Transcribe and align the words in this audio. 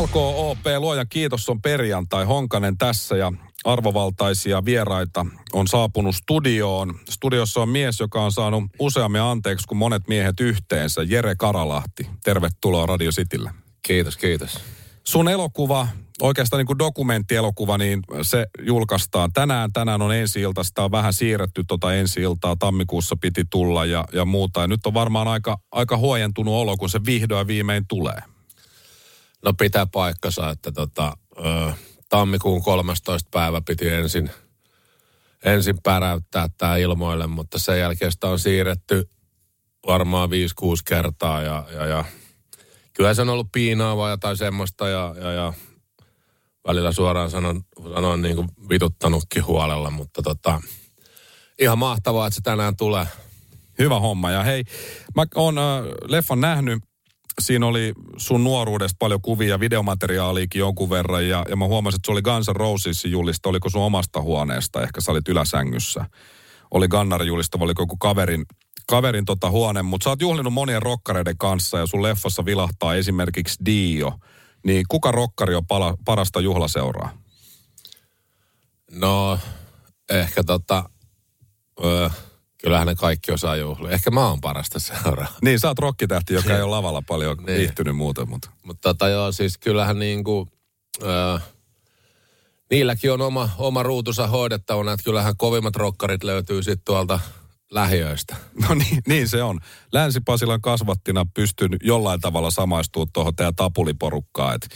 LKOP, 0.00 0.58
luojan 0.78 1.06
kiitos, 1.08 1.48
on 1.48 1.62
perjantai. 1.62 2.24
Honkanen 2.24 2.78
tässä 2.78 3.16
ja 3.16 3.32
arvovaltaisia 3.64 4.64
vieraita 4.64 5.26
on 5.52 5.68
saapunut 5.68 6.16
studioon. 6.16 6.94
Studiossa 7.10 7.60
on 7.60 7.68
mies, 7.68 8.00
joka 8.00 8.22
on 8.24 8.32
saanut 8.32 8.64
useammin 8.78 9.20
anteeksi 9.20 9.66
kuin 9.66 9.78
monet 9.78 10.08
miehet 10.08 10.40
yhteensä. 10.40 11.02
Jere 11.02 11.34
Karalahti, 11.34 12.06
tervetuloa 12.24 12.86
Radio 12.86 13.10
Citylle. 13.10 13.50
Kiitos, 13.82 14.16
kiitos. 14.16 14.58
Sun 15.04 15.28
elokuva, 15.28 15.88
oikeastaan 16.22 16.58
niin 16.58 16.66
kuin 16.66 16.78
dokumenttielokuva, 16.78 17.78
niin 17.78 18.02
se 18.22 18.46
julkaistaan 18.66 19.32
tänään. 19.32 19.72
Tänään 19.72 20.02
on 20.02 20.14
ensi 20.14 20.40
ilta, 20.40 20.64
sitä 20.64 20.84
on 20.84 20.90
vähän 20.90 21.12
siirretty 21.12 21.64
tota 21.68 21.94
ensi 21.94 22.20
iltaa. 22.20 22.56
Tammikuussa 22.56 23.16
piti 23.20 23.44
tulla 23.50 23.84
ja, 23.84 24.04
ja 24.12 24.24
muuta. 24.24 24.60
Ja 24.60 24.66
nyt 24.66 24.86
on 24.86 24.94
varmaan 24.94 25.28
aika, 25.28 25.58
aika 25.72 25.96
huojentunut 25.96 26.54
olo, 26.54 26.76
kun 26.76 26.90
se 26.90 27.00
vihdoin 27.06 27.46
viimein 27.46 27.84
tulee. 27.88 28.31
No 29.44 29.52
pitää 29.58 29.86
paikkansa, 29.86 30.50
että 30.50 30.72
tota, 30.72 31.16
ö, 31.38 31.72
tammikuun 32.08 32.62
13. 32.62 33.28
päivä 33.30 33.60
piti 33.66 33.88
ensin, 33.88 34.30
ensin 35.44 35.82
päräyttää 35.82 36.48
tämä 36.58 36.76
ilmoille, 36.76 37.26
mutta 37.26 37.58
sen 37.58 37.78
jälkeen 37.78 38.12
sitä 38.12 38.28
on 38.28 38.38
siirretty 38.38 39.08
varmaan 39.86 40.30
5-6 40.30 40.32
kertaa 40.84 41.42
ja, 41.42 41.66
ja, 41.72 41.86
ja 41.86 42.04
kyllä 42.92 43.14
se 43.14 43.22
on 43.22 43.28
ollut 43.28 43.52
piinaavaa 43.52 44.10
ja 44.10 44.18
tai 44.18 44.36
semmoista 44.36 44.88
ja, 44.88 45.14
ja, 45.18 45.32
ja 45.32 45.52
välillä 46.66 46.92
suoraan 46.92 47.30
sanon, 47.30 47.62
sanon 47.94 48.22
niin 48.22 48.36
kuin 48.36 48.48
vituttanutkin 48.68 49.46
huolella, 49.46 49.90
mutta 49.90 50.22
tota, 50.22 50.60
ihan 51.58 51.78
mahtavaa, 51.78 52.26
että 52.26 52.34
se 52.34 52.40
tänään 52.40 52.76
tulee. 52.76 53.06
Hyvä 53.78 54.00
homma. 54.00 54.30
Ja 54.30 54.42
hei, 54.42 54.64
mä 55.16 55.26
oon 55.34 55.58
äh, 55.58 55.64
leffan 56.08 56.40
nähnyt 56.40 56.82
siinä 57.40 57.66
oli 57.66 57.92
sun 58.16 58.44
nuoruudesta 58.44 58.96
paljon 58.98 59.22
kuvia, 59.22 59.60
videomateriaaliikin 59.60 60.58
jonkun 60.58 60.90
verran, 60.90 61.28
ja, 61.28 61.44
ja 61.48 61.56
mä 61.56 61.66
huomasin, 61.66 61.96
että 61.96 62.06
se 62.06 62.12
oli 62.12 62.22
Guns 62.22 62.48
N' 62.48 63.10
julista, 63.10 63.48
oliko 63.48 63.70
sun 63.70 63.82
omasta 63.82 64.20
huoneesta, 64.20 64.82
ehkä 64.82 65.00
sä 65.00 65.12
olit 65.12 65.28
yläsängyssä. 65.28 66.04
Oli 66.70 66.88
Gunnari 66.88 67.26
julista, 67.26 67.58
oliko 67.60 67.82
joku 67.82 67.96
kaverin, 67.96 68.44
kaverin 68.88 69.24
tota 69.24 69.50
huone, 69.50 69.82
mutta 69.82 70.04
sä 70.04 70.10
oot 70.10 70.20
juhlinut 70.20 70.52
monien 70.52 70.82
rokkareiden 70.82 71.38
kanssa, 71.38 71.78
ja 71.78 71.86
sun 71.86 72.02
leffassa 72.02 72.44
vilahtaa 72.44 72.94
esimerkiksi 72.94 73.64
Dio. 73.64 74.12
Niin 74.66 74.84
kuka 74.88 75.12
rokkari 75.12 75.54
on 75.54 75.66
pala, 75.66 75.96
parasta 76.04 76.40
juhlaseuraa? 76.40 77.10
No, 78.90 79.38
ehkä 80.10 80.44
tota, 80.44 80.90
öö, 81.84 82.08
kyllähän 82.62 82.86
ne 82.86 82.94
kaikki 82.94 83.32
osaa 83.32 83.56
juhlia. 83.56 83.90
Ehkä 83.90 84.10
mä 84.10 84.28
oon 84.28 84.40
parasta 84.40 84.78
seuraa. 84.80 85.26
Niin, 85.42 85.60
sä 85.60 85.68
oot 85.68 85.78
rokkitähti, 85.78 86.34
joka 86.34 86.56
ei 86.56 86.62
ole 86.62 86.70
lavalla 86.70 87.02
paljon 87.02 87.36
niin. 87.36 87.58
viihtynyt 87.58 87.96
muuten, 87.96 88.28
mutta... 88.28 88.50
Mutta 88.62 88.88
tota 88.88 89.08
joo, 89.08 89.32
siis 89.32 89.58
kyllähän 89.58 89.98
niinku, 89.98 90.48
öö, 91.02 91.38
niilläkin 92.70 93.12
on 93.12 93.20
oma, 93.20 93.50
oma 93.58 93.82
ruutunsa 93.82 94.26
hoidettavana, 94.26 94.92
että 94.92 95.04
kyllähän 95.04 95.36
kovimmat 95.36 95.76
rokkarit 95.76 96.24
löytyy 96.24 96.62
sitten 96.62 96.84
tuolta 96.84 97.20
lähiöistä. 97.70 98.36
No 98.68 98.74
niin, 98.74 99.02
niin 99.08 99.28
se 99.28 99.42
on. 99.42 99.60
Länsi-Pasilan 99.92 100.60
kasvattina 100.60 101.26
pystyn 101.34 101.76
jollain 101.82 102.20
tavalla 102.20 102.50
samaistumaan 102.50 103.08
tuohon 103.12 103.36
teidän 103.36 103.54
tapuliporukkaan. 103.54 104.54
Et 104.54 104.68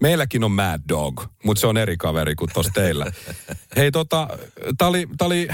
meilläkin 0.00 0.44
on 0.44 0.52
Mad 0.52 0.80
Dog, 0.88 1.24
mutta 1.44 1.60
se 1.60 1.66
on 1.66 1.76
eri 1.76 1.96
kaveri 1.96 2.34
kuin 2.34 2.50
tuossa 2.54 2.72
teillä. 2.74 3.06
Hei 3.76 3.90
tota, 3.90 4.28
tää 4.78 4.88
oli, 4.88 5.08
tää 5.18 5.26
oli 5.26 5.48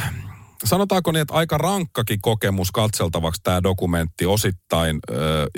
sanotaanko 0.64 1.12
niin, 1.12 1.22
että 1.22 1.34
aika 1.34 1.58
rankkakin 1.58 2.18
kokemus 2.22 2.70
katseltavaksi 2.70 3.40
tämä 3.44 3.62
dokumentti 3.62 4.26
osittain, 4.26 4.98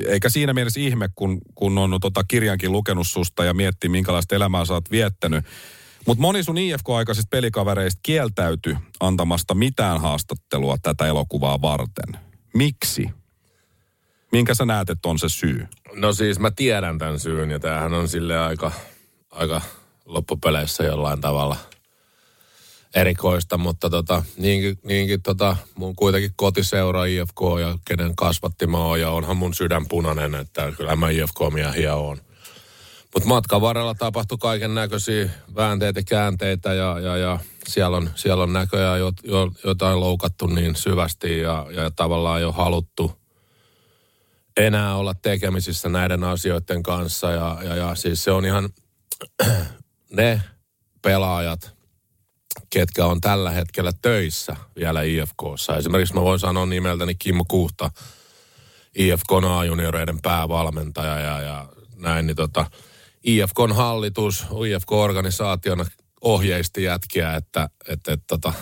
eikä 0.08 0.28
siinä 0.28 0.54
mielessä 0.54 0.80
ihme, 0.80 1.08
kun, 1.14 1.38
kun 1.54 1.78
on 1.78 1.98
tota 2.00 2.24
kirjankin 2.28 2.72
lukenut 2.72 3.06
susta 3.06 3.44
ja 3.44 3.54
miettii, 3.54 3.90
minkälaista 3.90 4.34
elämää 4.34 4.64
sä 4.64 4.72
oot 4.72 4.90
viettänyt. 4.90 5.44
Mutta 6.06 6.22
moni 6.22 6.42
sun 6.42 6.58
IFK-aikaisista 6.58 7.28
pelikavereista 7.30 8.00
kieltäytyi 8.02 8.76
antamasta 9.00 9.54
mitään 9.54 10.00
haastattelua 10.00 10.76
tätä 10.82 11.06
elokuvaa 11.06 11.62
varten. 11.62 12.20
Miksi? 12.54 13.10
Minkä 14.32 14.54
sä 14.54 14.64
näet, 14.64 14.90
että 14.90 15.08
on 15.08 15.18
se 15.18 15.28
syy? 15.28 15.66
No 15.94 16.12
siis 16.12 16.38
mä 16.38 16.50
tiedän 16.50 16.98
tämän 16.98 17.20
syyn 17.20 17.50
ja 17.50 17.60
tämähän 17.60 17.94
on 17.94 18.08
sille 18.08 18.38
aika, 18.38 18.72
aika 19.30 19.60
loppupeleissä 20.04 20.84
jollain 20.84 21.20
tavalla– 21.20 21.56
erikoista, 22.94 23.58
mutta 23.58 23.90
tota, 23.90 24.22
niinkin, 24.36 24.78
niinkin 24.84 25.22
tota, 25.22 25.56
mun 25.74 25.96
kuitenkin 25.96 26.30
kotiseura 26.36 27.04
IFK 27.04 27.40
ja 27.60 27.78
kenen 27.84 28.16
kasvatti 28.16 28.66
mä 28.66 28.78
oon 28.78 29.00
ja 29.00 29.10
onhan 29.10 29.36
mun 29.36 29.54
sydän 29.54 29.88
punainen, 29.88 30.34
että 30.34 30.72
kyllä 30.76 30.96
mä 30.96 31.10
IFK-miehiä 31.10 31.94
oon. 31.94 32.18
Mutta 33.14 33.28
matkan 33.28 33.60
varrella 33.60 33.94
tapahtui 33.94 34.38
kaiken 34.38 34.74
näköisiä 34.74 35.30
väänteitä, 35.54 36.02
käänteitä 36.02 36.74
ja, 36.74 37.00
ja, 37.00 37.16
ja 37.16 37.38
siellä, 37.68 37.96
on, 37.96 38.10
siellä 38.14 38.42
on 38.42 38.52
näköjään 38.52 39.00
jo, 39.00 39.12
jo, 39.24 39.50
jotain 39.64 40.00
loukattu 40.00 40.46
niin 40.46 40.76
syvästi 40.76 41.38
ja, 41.38 41.66
ja 41.70 41.90
tavallaan 41.90 42.42
jo 42.42 42.52
haluttu 42.52 43.12
enää 44.56 44.96
olla 44.96 45.14
tekemisissä 45.14 45.88
näiden 45.88 46.24
asioiden 46.24 46.82
kanssa. 46.82 47.30
Ja, 47.30 47.58
ja, 47.62 47.76
ja 47.76 47.94
siis 47.94 48.24
se 48.24 48.30
on 48.30 48.44
ihan 48.44 48.68
ne 50.12 50.42
pelaajat, 51.02 51.74
ketkä 52.70 53.06
on 53.06 53.20
tällä 53.20 53.50
hetkellä 53.50 53.92
töissä 54.02 54.56
vielä 54.76 55.02
IFKssa. 55.02 55.76
Esimerkiksi 55.76 56.14
mä 56.14 56.20
voin 56.20 56.38
sanoa 56.38 56.66
nimeltäni 56.66 57.14
Kimmo 57.14 57.44
Kuhta, 57.48 57.90
IFK 58.94 59.32
A-junioreiden 59.32 60.18
päävalmentaja 60.22 61.18
ja, 61.18 61.40
ja 61.40 61.68
näin, 61.96 62.26
niin 62.26 62.36
tota, 62.36 62.66
IFKn 63.24 63.72
hallitus, 63.74 64.46
IFK-organisaationa 64.66 65.86
ohjeisti 66.20 66.82
jätkiä, 66.82 67.34
että, 67.34 67.68
että, 67.88 68.12
että 68.12 68.26
tota, 68.26 68.52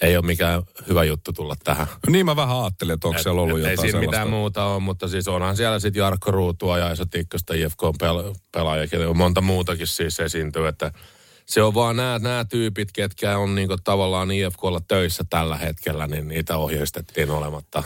ei 0.00 0.16
ole 0.16 0.26
mikään 0.26 0.62
hyvä 0.88 1.04
juttu 1.04 1.32
tulla 1.32 1.56
tähän. 1.64 1.86
Niin 2.06 2.26
mä 2.26 2.36
vähän 2.36 2.60
ajattelin, 2.60 2.94
että 2.94 3.08
onko 3.08 3.16
et, 3.16 3.22
siellä 3.22 3.40
ollut 3.40 3.58
et, 3.58 3.62
jotain 3.62 3.78
Ei 3.86 3.90
siinä 3.90 4.00
mitään 4.00 4.30
muuta 4.30 4.64
ole, 4.64 4.80
mutta 4.80 5.08
siis 5.08 5.28
onhan 5.28 5.56
siellä 5.56 5.80
sitten 5.80 6.00
Jarkko 6.00 6.30
Ruutua 6.30 6.78
ja 6.78 6.90
Esa 6.90 7.06
Tikkosta 7.06 7.54
IFK-pelaajakin, 7.54 9.16
monta 9.16 9.40
muutakin 9.40 9.86
siis 9.86 10.20
esiintyy, 10.20 10.68
että 10.68 10.92
se 11.46 11.62
on 11.62 11.74
vaan 11.74 11.96
nämä, 11.96 12.18
nämä 12.18 12.44
tyypit, 12.44 12.92
ketkä 12.92 13.38
on 13.38 13.54
niinku 13.54 13.76
tavallaan 13.84 14.30
IFKlla 14.30 14.80
töissä 14.88 15.24
tällä 15.30 15.56
hetkellä, 15.56 16.06
niin 16.06 16.28
niitä 16.28 16.56
ohjeistettiin 16.56 17.30
olematta. 17.30 17.82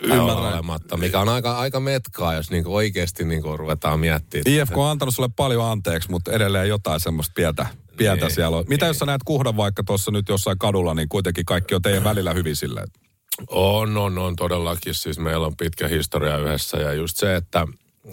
Ymmärrän. 0.00 0.36
Olematta, 0.36 0.96
mikä 0.96 1.20
on 1.20 1.28
aika, 1.28 1.58
aika 1.58 1.80
metkaa, 1.80 2.34
jos 2.34 2.50
niinku 2.50 2.74
oikeasti 2.74 3.24
niinku 3.24 3.56
ruvetaan 3.56 4.00
miettimään. 4.00 4.60
IFK 4.60 4.76
on 4.76 4.90
antanut 4.90 5.14
sulle 5.14 5.28
paljon 5.36 5.64
anteeksi, 5.64 6.10
mutta 6.10 6.32
edelleen 6.32 6.68
jotain 6.68 7.00
semmoista 7.00 7.32
pientä, 7.34 7.66
pientä 7.96 8.26
niin, 8.26 8.34
siellä 8.34 8.56
on. 8.56 8.64
Mitä 8.68 8.84
niin. 8.84 8.90
jos 8.90 8.98
sä 8.98 9.06
näet 9.06 9.22
kuhdan 9.24 9.56
vaikka 9.56 9.82
tuossa 9.84 10.10
nyt 10.10 10.28
jossain 10.28 10.58
kadulla, 10.58 10.94
niin 10.94 11.08
kuitenkin 11.08 11.44
kaikki 11.44 11.74
on 11.74 11.82
teidän 11.82 12.04
välillä 12.04 12.32
hyvin 12.32 12.56
silleen? 12.56 12.88
On, 13.48 13.96
on, 13.96 14.18
on 14.18 14.36
todellakin. 14.36 14.94
Siis 14.94 15.18
meillä 15.18 15.46
on 15.46 15.56
pitkä 15.56 15.88
historia 15.88 16.38
yhdessä 16.38 16.78
ja 16.78 16.92
just 16.92 17.16
se, 17.16 17.36
että, 17.36 17.66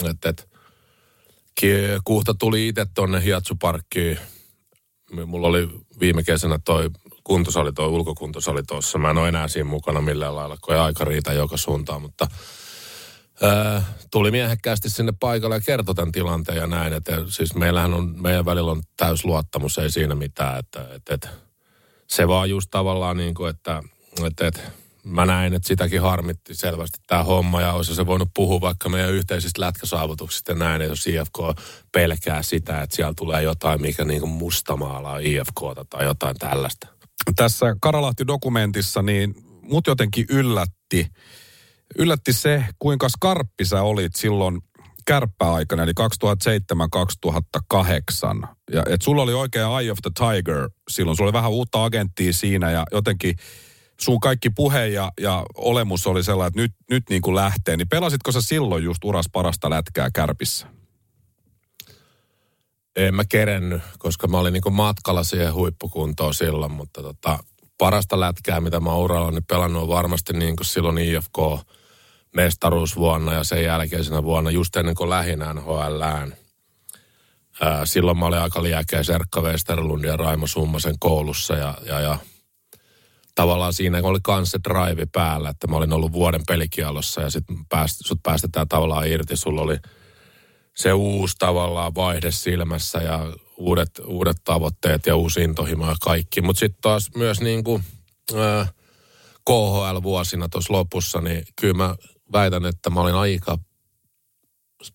että, 0.10 0.30
että 0.30 0.44
Kuhta 2.04 2.34
tuli 2.34 2.68
itse 2.68 2.86
tuonne 2.96 3.24
Hiatsuparkkiin 3.24 4.20
mulla 5.26 5.48
oli 5.48 5.70
viime 6.00 6.24
kesänä 6.24 6.60
toi 6.66 6.90
kuntosali, 7.24 7.74
toi 7.74 7.88
ulkokuntosali 7.88 8.64
tuossa. 8.64 8.98
Mä 8.98 9.10
en 9.10 9.18
ole 9.18 9.28
enää 9.28 9.48
siinä 9.48 9.70
mukana 9.70 10.02
millään 10.02 10.36
lailla, 10.36 10.58
kun 10.62 10.74
ei 10.74 10.80
aika 10.80 11.06
riitä 11.06 11.34
joka 11.34 11.58
suuntaan, 11.58 12.02
mutta 12.02 12.28
ää, 13.42 13.84
tuli 14.12 14.32
miehekkäästi 14.32 14.90
sinne 14.90 15.14
paikalle 15.20 15.56
ja 15.56 15.62
kertoi 15.62 15.96
tämän 15.96 16.12
tilanteen 16.12 16.58
ja 16.58 16.68
näin. 16.68 16.94
Että 16.94 17.12
siis 17.28 17.56
meillähän 17.56 17.94
on, 17.94 18.22
meidän 18.22 18.46
välillä 18.46 18.72
on 18.72 18.84
täys 18.98 19.26
luottamus, 19.26 19.78
ei 19.78 19.92
siinä 19.92 20.16
mitään, 20.16 20.60
että, 20.60 20.88
että, 20.96 21.14
että 21.14 21.30
se 22.08 22.28
vaan 22.28 22.50
just 22.50 22.68
tavallaan 22.72 23.18
niin 23.18 23.34
kuin, 23.34 23.50
että, 23.50 23.84
että, 24.26 24.48
että 24.48 24.62
mä 25.06 25.26
näin, 25.26 25.54
että 25.54 25.68
sitäkin 25.68 26.02
harmitti 26.02 26.56
selvästi 26.56 26.98
tämä 27.08 27.24
homma 27.24 27.62
ja 27.62 27.74
olisi 27.74 27.96
se 27.96 28.06
voinut 28.06 28.30
puhua 28.34 28.62
vaikka 28.62 28.90
meidän 28.90 29.14
yhteisistä 29.14 29.62
lätkäsaavutuksista 29.62 30.52
ja 30.52 30.56
näin, 30.56 30.82
että 30.82 30.92
jos 30.92 31.08
IFK 31.08 31.38
pelkää 31.92 32.44
sitä, 32.44 32.82
että 32.82 32.96
siellä 32.96 33.14
tulee 33.18 33.44
jotain, 33.44 33.82
mikä 33.82 34.06
niin 34.06 34.20
kuin 34.20 34.32
mustamaalaa 34.32 35.20
IFKta 35.20 35.86
tai 35.90 36.06
jotain 36.06 36.36
tällaista. 36.40 36.88
Tässä 37.36 37.76
Karalahti-dokumentissa 37.82 39.02
niin 39.02 39.36
mut 39.62 39.88
jotenkin 39.88 40.26
yllätti, 40.30 41.08
yllätti 41.98 42.34
se, 42.34 42.66
kuinka 42.80 43.10
skarppi 43.10 43.66
sä 43.66 43.82
olit 43.82 44.16
silloin 44.16 44.62
kärppäaikana, 45.06 45.84
eli 45.84 45.92
2007-2008. 48.42 48.48
Ja 48.72 48.84
et 48.90 49.02
sulla 49.02 49.22
oli 49.22 49.34
oikein 49.34 49.66
Eye 49.66 49.92
of 49.92 49.98
the 50.02 50.12
Tiger 50.20 50.70
silloin. 50.90 51.18
Sulla 51.18 51.28
oli 51.28 51.34
vähän 51.34 51.52
uutta 51.52 51.84
agenttia 51.84 52.34
siinä 52.34 52.72
ja 52.72 52.84
jotenkin 52.92 53.36
sun 54.02 54.20
kaikki 54.20 54.50
puhe 54.50 54.88
ja, 54.88 55.12
ja 55.20 55.46
olemus 55.56 56.08
oli 56.08 56.24
sellainen, 56.24 56.48
että 56.48 56.62
nyt, 56.62 56.72
nyt 56.90 57.04
niin 57.10 57.22
kuin 57.22 57.36
lähtee. 57.36 57.78
Niin 57.78 57.90
pelasitko 57.90 58.32
sä 58.32 58.42
silloin 58.42 58.84
just 58.84 59.04
uras 59.04 59.26
parasta 59.32 59.70
lätkää 59.70 60.10
kärpissä? 60.14 60.68
En 62.96 63.16
mä 63.16 63.24
kerennyt, 63.26 63.82
koska 63.98 64.28
mä 64.28 64.38
olin 64.38 64.54
niin 64.54 64.74
matkalla 64.74 65.24
siihen 65.24 65.54
huippukuntoon 65.54 66.34
silloin, 66.34 66.72
mutta 66.72 67.02
tota, 67.02 67.40
parasta 67.78 68.20
lätkää, 68.20 68.62
mitä 68.62 68.80
mä 68.80 68.96
uralla 68.96 69.32
niin 69.32 69.46
pelannut 69.46 69.84
on 69.84 69.90
varmasti 69.90 70.34
niin 70.34 70.56
kuin 70.56 70.66
silloin 70.66 70.98
IFK 70.98 71.68
mestaruusvuonna 72.36 73.34
ja 73.34 73.44
sen 73.44 73.64
jälkeisenä 73.64 74.24
vuonna, 74.24 74.52
just 74.52 74.76
ennen 74.76 74.96
kuin 74.96 75.10
lähin 75.10 75.40
NHLään. 75.40 76.36
silloin 77.84 78.18
mä 78.18 78.26
olin 78.26 78.40
aika 78.40 78.64
liäkeä 78.64 79.04
Serkka 79.04 79.42
Westerlund 79.42 80.06
ja 80.06 80.18
Raimo 80.18 80.48
Summasen 80.48 80.96
koulussa 81.00 81.54
ja, 81.54 81.78
ja, 81.86 82.00
ja 82.00 82.18
tavallaan 83.36 83.74
siinä 83.74 84.00
oli 84.04 84.20
kans 84.24 84.52
se 84.52 84.60
drive 84.64 85.06
päällä, 85.12 85.50
että 85.50 85.68
mä 85.68 85.76
olin 85.76 85.94
ollut 85.94 86.12
vuoden 86.12 86.42
pelikielossa 86.48 87.22
ja 87.22 87.30
sitten 87.30 87.66
pääst, 87.70 87.96
sut 88.06 88.20
päästetään 88.24 88.68
tavallaan 88.68 89.08
irti. 89.08 89.38
Sulla 89.38 89.62
oli 89.62 89.78
se 90.76 90.94
uusi 90.94 91.36
tavallaan 91.40 91.96
vaihde 91.96 92.32
silmässä 92.32 92.98
ja 93.02 93.34
uudet, 93.58 93.90
uudet 94.06 94.38
tavoitteet 94.44 95.06
ja 95.06 95.16
uusi 95.16 95.44
intohimo 95.44 95.90
ja 95.90 95.96
kaikki. 96.02 96.42
Mutta 96.42 96.60
sitten 96.60 96.82
taas 96.82 97.10
myös 97.16 97.42
niin 97.42 97.64
kuin, 97.64 97.84
äh, 98.34 98.74
KHL-vuosina 99.50 100.50
tuossa 100.50 100.74
lopussa, 100.74 101.22
niin 101.22 101.44
kyllä 101.62 101.74
mä 101.74 101.96
väitän, 102.32 102.66
että 102.66 102.90
mä 102.90 103.02
olin 103.02 103.16
aika 103.16 103.58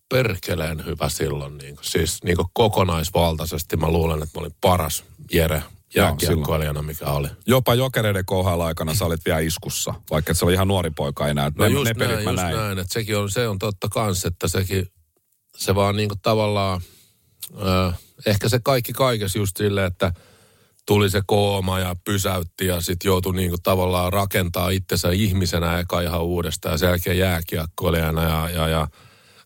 perkeleen 0.09 0.85
hyvä 0.85 1.09
silloin. 1.09 1.57
Niin 1.57 1.75
kuin, 1.75 1.85
siis 1.85 2.23
niin 2.23 2.37
kuin 2.37 2.47
kokonaisvaltaisesti 2.53 3.77
mä 3.77 3.91
luulen, 3.91 4.23
että 4.23 4.39
mä 4.39 4.41
olin 4.41 4.55
paras 4.61 5.03
Jere 5.33 5.63
jääkiekkoilijana, 5.95 6.81
mikä 6.81 7.05
oli. 7.05 7.27
Jopa 7.47 7.75
jokereiden 7.75 8.25
kohdalla 8.25 8.65
aikana 8.65 8.93
sä 8.93 9.05
olit 9.05 9.25
vielä 9.25 9.39
iskussa, 9.39 9.93
vaikka 10.11 10.33
se 10.33 10.45
oli 10.45 10.53
ihan 10.53 10.67
nuori 10.67 10.89
poika 10.89 11.27
enää. 11.27 11.51
No 11.55 11.65
ne, 11.65 11.71
just 11.71 11.85
ne 11.97 12.07
näin, 12.07 12.23
just 12.23 12.35
näin. 12.35 12.57
näin. 12.57 12.79
Että 12.79 12.93
sekin 12.93 13.17
on, 13.17 13.31
se 13.31 13.47
on 13.47 13.59
totta 13.59 13.87
kans, 13.89 14.25
että 14.25 14.47
sekin, 14.47 14.87
se 15.57 15.75
vaan 15.75 15.95
niinku 15.95 16.15
tavallaan, 16.21 16.81
äh, 17.67 17.99
ehkä 18.25 18.49
se 18.49 18.59
kaikki 18.63 18.93
kaikessa 18.93 19.37
just 19.37 19.57
silleen, 19.57 19.87
että 19.87 20.13
tuli 20.85 21.09
se 21.09 21.21
kooma 21.25 21.79
ja 21.79 21.95
pysäytti 22.05 22.67
ja 22.67 22.81
sitten 22.81 23.09
joutui 23.09 23.35
niinku 23.35 23.57
tavallaan 23.63 24.13
rakentaa 24.13 24.69
itsensä 24.69 25.09
ihmisenä 25.11 25.79
eka 25.79 26.01
ihan 26.01 26.23
uudestaan 26.23 26.73
ja 26.73 26.77
sen 26.77 26.89
jälkeen 26.89 27.17
jääkiekkoilijana 27.17 28.23
ja, 28.23 28.49
ja, 28.49 28.67
ja 28.67 28.87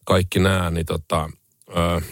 kaikki 0.06 0.40
nämä, 0.40 0.72
niin 0.72 0.86
tota, 0.86 1.30
äh, 1.78 2.04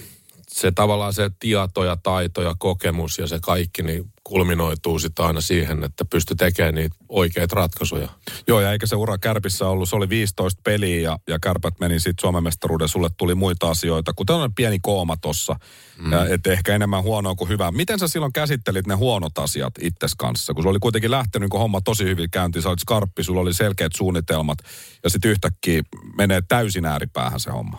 se 0.48 0.72
tavallaan 0.72 1.14
se 1.14 1.32
tieto 1.40 1.84
ja 1.84 1.98
taito 2.04 2.42
ja 2.42 2.56
kokemus 2.60 3.18
ja 3.18 3.28
se 3.28 3.40
kaikki, 3.42 3.84
niin 3.84 4.13
kulminoituu 4.24 5.00
sitten 5.00 5.26
aina 5.26 5.42
siihen, 5.42 5.84
että 5.84 6.06
pysty 6.06 6.36
tekemään 6.36 6.76
niitä 6.76 6.96
oikeita 7.10 7.56
ratkaisuja. 7.56 8.10
Joo, 8.48 8.62
ja 8.62 8.72
eikä 8.72 8.86
se 8.86 8.96
ura 8.96 9.18
Kärpissä 9.18 9.68
ollut, 9.68 9.90
se 9.90 9.96
oli 9.96 10.10
15 10.10 10.62
peliä 10.64 11.02
ja, 11.02 11.20
ja 11.28 11.40
Kärpät 11.40 11.74
meni 11.80 12.00
sitten 12.00 12.22
Suomen 12.22 12.44
mestaruuden, 12.44 12.88
sulle 12.88 13.10
tuli 13.18 13.36
muita 13.36 13.70
asioita, 13.70 14.14
kuten 14.14 14.36
on 14.36 14.56
pieni 14.56 14.80
kooma 14.82 15.18
tossa, 15.18 15.56
mm. 15.98 16.14
että 16.34 16.52
ehkä 16.52 16.76
enemmän 16.76 17.04
huonoa 17.04 17.36
kuin 17.36 17.50
hyvää. 17.50 17.72
Miten 17.72 18.00
sä 18.00 18.08
silloin 18.08 18.34
käsittelit 18.34 18.88
ne 18.88 18.94
huonot 18.94 19.38
asiat 19.38 19.74
itses 19.82 20.16
kanssa, 20.16 20.54
kun 20.54 20.64
sulla 20.64 20.72
oli 20.72 20.80
kuitenkin 20.80 21.12
lähtenyt 21.12 21.50
kun 21.50 21.60
homma 21.60 21.82
tosi 21.82 22.04
hyvin 22.04 22.32
käyntiin, 22.32 22.64
sä 22.64 22.70
olit 22.70 22.80
skarppi, 22.80 23.24
sulla 23.24 23.42
oli 23.42 23.54
selkeät 23.54 23.92
suunnitelmat 23.96 24.58
ja 25.04 25.10
sitten 25.10 25.32
yhtäkkyä 25.32 25.82
menee 26.18 26.42
täysin 26.48 26.86
ääripäähän 26.86 27.40
se 27.40 27.52
homma. 27.52 27.78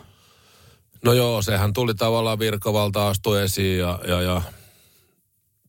No 1.05 1.13
joo, 1.13 1.43
sehän 1.43 1.73
tuli 1.73 1.95
tavallaan 1.95 2.39
virkavalta 2.39 3.09
astu 3.09 3.35
esiin 3.35 3.79
ja, 3.79 3.99
ja, 4.09 4.23
ja 4.23 4.43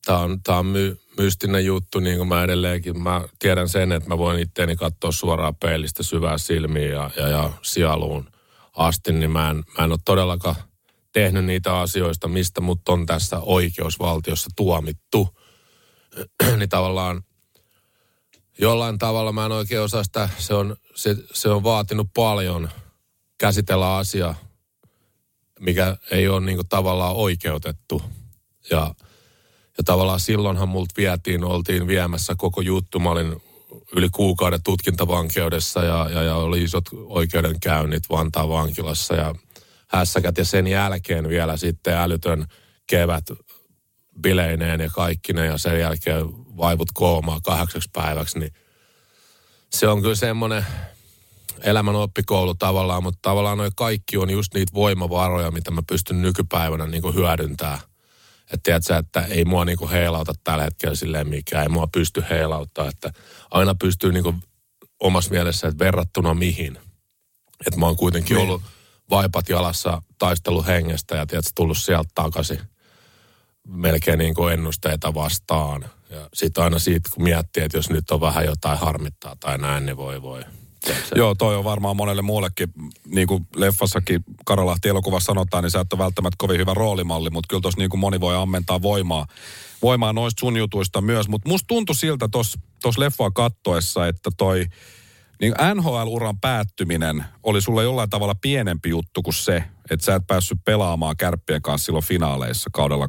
tämä 0.06 0.20
on, 0.20 0.44
tää 0.44 0.58
on 0.58 0.66
my, 0.66 1.00
mystinen 1.18 1.66
juttu, 1.66 2.00
niin 2.00 2.18
kuin 2.18 2.28
mä 2.28 2.44
edelleenkin. 2.44 3.02
Mä 3.02 3.22
tiedän 3.40 3.70
sen, 3.70 3.92
että 3.92 4.10
mä 4.10 4.18
voin 4.18 4.40
itteeni 4.40 4.76
katsoa 4.76 5.12
suoraan 5.12 5.56
peilistä 5.56 6.04
syvää 6.04 6.38
silmiin 6.38 6.92
ja, 6.92 7.10
ja, 7.18 7.28
ja 7.28 7.52
sieluun 7.62 8.30
asti, 8.74 9.14
niin 9.14 9.32
mä 9.32 9.50
en, 9.50 9.56
mä 9.56 9.84
en 9.84 9.92
ole 9.92 10.00
todellakaan 10.06 10.56
tehnyt 11.14 11.46
niitä 11.46 11.80
asioista, 11.80 12.28
mistä 12.28 12.62
mut 12.62 12.90
on 12.90 13.06
tässä 13.06 13.40
oikeusvaltiossa 13.40 14.50
tuomittu. 14.56 15.38
niin 16.58 16.70
tavallaan 16.70 17.24
jollain 18.60 18.98
tavalla 18.98 19.32
mä 19.32 19.46
en 19.46 19.52
oikein 19.52 19.82
osaa 19.82 20.04
sitä, 20.04 20.30
se 20.38 20.54
on, 20.54 20.76
se, 20.96 21.16
se 21.34 21.50
on 21.50 21.64
vaatinut 21.64 22.08
paljon 22.14 22.70
käsitellä 23.38 23.98
asia, 23.98 24.36
mikä 25.60 25.98
ei 26.12 26.28
ole 26.28 26.46
niin 26.46 26.58
kuin 26.58 26.68
tavallaan 26.68 27.16
oikeutettu. 27.16 28.02
Ja 28.70 28.96
ja 29.78 29.84
tavallaan 29.84 30.20
silloinhan 30.20 30.70
multa 30.70 30.94
vietiin, 30.98 31.44
oltiin 31.44 31.88
viemässä 31.88 32.34
koko 32.38 32.62
juttu. 32.62 33.00
Mä 33.00 33.10
olin 33.10 33.42
yli 33.96 34.10
kuukauden 34.10 34.64
tutkintavankeudessa 34.64 35.84
ja, 35.84 36.10
ja, 36.10 36.24
ja 36.24 36.36
oli 36.36 36.64
isot 36.64 36.86
oikeudenkäynnit 36.94 38.04
Vantaan 38.10 38.50
vankilassa 38.50 39.16
ja 39.16 39.36
hässäkät. 39.88 40.38
Ja 40.38 40.46
sen 40.46 40.68
jälkeen 40.68 41.30
vielä 41.30 41.58
sitten 41.58 41.94
älytön 41.94 42.46
kevät 42.88 43.24
bileineen 44.22 44.80
ja 44.80 44.90
kaikkine 44.90 45.46
ja 45.46 45.58
sen 45.58 45.80
jälkeen 45.80 46.26
vaivut 46.58 46.88
koomaa 46.94 47.40
kahdeksaksi 47.44 47.90
päiväksi, 47.94 48.40
niin 48.40 48.54
se 49.72 49.88
on 49.88 50.02
kyllä 50.02 50.16
semmoinen 50.16 50.66
elämän 51.64 51.96
oppikoulu 51.96 52.56
tavallaan, 52.56 53.04
mutta 53.04 53.20
tavallaan 53.22 53.58
noin 53.58 53.72
kaikki 53.76 54.18
on 54.18 54.30
just 54.30 54.54
niitä 54.54 54.74
voimavaroja, 54.74 55.52
mitä 55.52 55.72
mä 55.72 55.82
pystyn 55.88 56.22
nykypäivänä 56.22 56.86
niin 56.86 57.16
hyödyntämään– 57.16 57.80
että 58.54 58.60
tiedätkö, 58.64 58.98
että 58.98 59.22
ei 59.22 59.46
mua 59.46 59.66
niinku 59.66 59.90
heilauta 59.90 60.34
tällä 60.44 60.64
hetkellä 60.64 60.96
silleen 60.96 61.30
mikään, 61.30 61.64
ei 61.64 61.70
mua 61.70 61.88
pysty 61.88 62.24
heilauttaa, 62.30 62.88
että 62.88 63.12
aina 63.52 63.76
pystyy 63.76 64.12
niinku 64.12 64.36
omassa 65.00 65.32
mielessä, 65.32 65.68
että 65.68 65.86
verrattuna 65.86 66.34
mihin. 66.34 66.78
Että 67.68 67.80
mä 67.80 67.86
oon 67.86 67.96
kuitenkin 67.96 68.36
niin. 68.36 68.44
ollut 68.44 68.62
vaipat 69.10 69.50
jalassa 69.50 70.02
taistelu 70.18 70.64
hengestä 70.64 71.16
ja 71.16 71.26
tiedätkö, 71.26 71.52
tullut 71.56 71.78
sieltä 71.78 72.10
takaisin 72.16 72.60
melkein 73.68 74.20
niin 74.20 74.34
kuin 74.34 74.54
ennusteita 74.54 75.14
vastaan. 75.14 75.86
Ja 76.10 76.30
sitten 76.34 76.64
aina 76.64 76.80
siitä, 76.80 77.10
kun 77.14 77.24
miettii, 77.24 77.64
että 77.64 77.78
jos 77.78 77.90
nyt 77.90 78.12
on 78.12 78.22
vähän 78.22 78.46
jotain 78.46 78.80
harmittaa 78.80 79.36
tai 79.40 79.58
näin, 79.58 79.86
niin 79.86 79.98
voi 79.98 80.22
voi. 80.22 80.44
Joo, 81.16 81.36
toi 81.36 81.56
on 81.56 81.64
varmaan 81.64 81.96
monelle 81.96 82.22
muullekin, 82.22 82.74
niin 83.06 83.28
kuin 83.28 83.48
leffassakin 83.56 84.24
Karolahti 84.46 84.90
elokuvassa 84.90 85.26
sanotaan, 85.26 85.64
niin 85.64 85.72
sä 85.72 85.80
et 85.80 85.94
ole 85.94 86.04
välttämättä 86.04 86.36
kovin 86.38 86.60
hyvä 86.60 86.74
roolimalli, 86.74 87.30
mutta 87.30 87.48
kyllä 87.48 87.62
tuossa 87.62 87.80
niin 87.82 87.90
kuin 87.90 88.00
moni 88.00 88.20
voi 88.20 88.36
ammentaa 88.36 88.82
voimaa, 88.82 89.28
voimaa 89.82 90.14
noista 90.14 90.40
sun 90.40 90.58
jutuista 90.58 91.02
myös. 91.02 91.28
Mutta 91.28 91.50
musta 91.50 91.68
tuntui 91.68 91.96
siltä 91.96 92.28
tuossa 92.32 92.60
leffoa 92.98 93.32
kattoessa, 93.32 94.08
että 94.08 94.30
toi 94.38 94.66
niin 95.42 95.54
NHL-uran 95.74 96.40
päättyminen 96.42 97.26
oli 97.44 97.62
sulle 97.62 97.84
jollain 97.84 98.10
tavalla 98.10 98.36
pienempi 98.36 98.90
juttu 98.90 99.22
kuin 99.22 99.34
se, 99.34 99.64
että 99.92 100.06
sä 100.06 100.16
et 100.16 100.28
päässyt 100.28 100.58
pelaamaan 100.66 101.18
kärppien 101.18 101.62
kanssa 101.62 101.86
silloin 101.86 102.06
finaaleissa 102.06 102.70
kaudella 102.74 103.08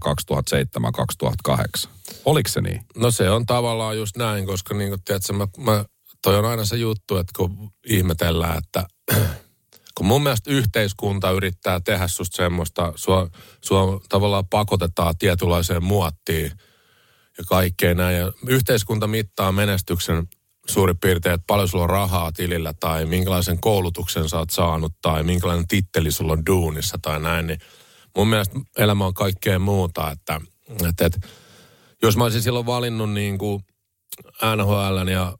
2007-2008. 1.86 1.88
Oliko 2.24 2.48
se 2.48 2.60
niin? 2.60 2.80
No 2.96 3.10
se 3.10 3.30
on 3.30 3.46
tavallaan 3.46 3.96
just 3.96 4.16
näin, 4.16 4.46
koska 4.46 4.74
niin 4.74 4.88
kuin, 4.88 5.02
tiedätkö, 5.04 5.32
mä, 5.32 5.48
mä 5.58 5.84
toi 6.22 6.36
on 6.36 6.44
aina 6.44 6.64
se 6.64 6.76
juttu, 6.76 7.16
että 7.16 7.32
kun 7.36 7.70
ihmetellään, 7.86 8.58
että 8.58 8.86
kun 9.96 10.06
mun 10.06 10.22
mielestä 10.22 10.50
yhteiskunta 10.50 11.30
yrittää 11.30 11.80
tehdä 11.80 12.08
susta 12.08 12.36
semmoista, 12.36 12.92
sua, 12.96 13.28
sua 13.64 14.00
tavallaan 14.08 14.46
pakotetaan 14.46 15.18
tietynlaiseen 15.18 15.84
muottiin 15.84 16.52
ja 17.38 17.44
kaikkeen 17.44 17.96
näin. 17.96 18.16
Ja 18.16 18.32
yhteiskunta 18.46 19.06
mittaa 19.06 19.52
menestyksen 19.52 20.28
suurin 20.68 20.98
piirtein, 20.98 21.34
että 21.34 21.44
paljon 21.46 21.68
sulla 21.68 21.84
on 21.84 21.90
rahaa 21.90 22.32
tilillä 22.32 22.72
tai 22.80 23.06
minkälaisen 23.06 23.60
koulutuksen 23.60 24.28
sä 24.28 24.38
oot 24.38 24.50
saanut 24.50 24.92
tai 25.02 25.22
minkälainen 25.22 25.68
titteli 25.68 26.10
sulla 26.10 26.32
on 26.32 26.46
duunissa 26.46 26.98
tai 27.02 27.20
näin. 27.20 27.46
Niin 27.46 27.58
mun 28.16 28.28
mielestä 28.28 28.60
elämä 28.76 29.06
on 29.06 29.14
kaikkea 29.14 29.58
muuta, 29.58 30.10
että, 30.10 30.40
että, 30.88 31.06
että 31.06 31.20
jos 32.02 32.16
mä 32.16 32.24
olisin 32.24 32.42
silloin 32.42 32.66
valinnut 32.66 33.10
niin 33.10 33.38
kuin 33.38 33.62
NHL 34.56 35.08
ja 35.08 35.38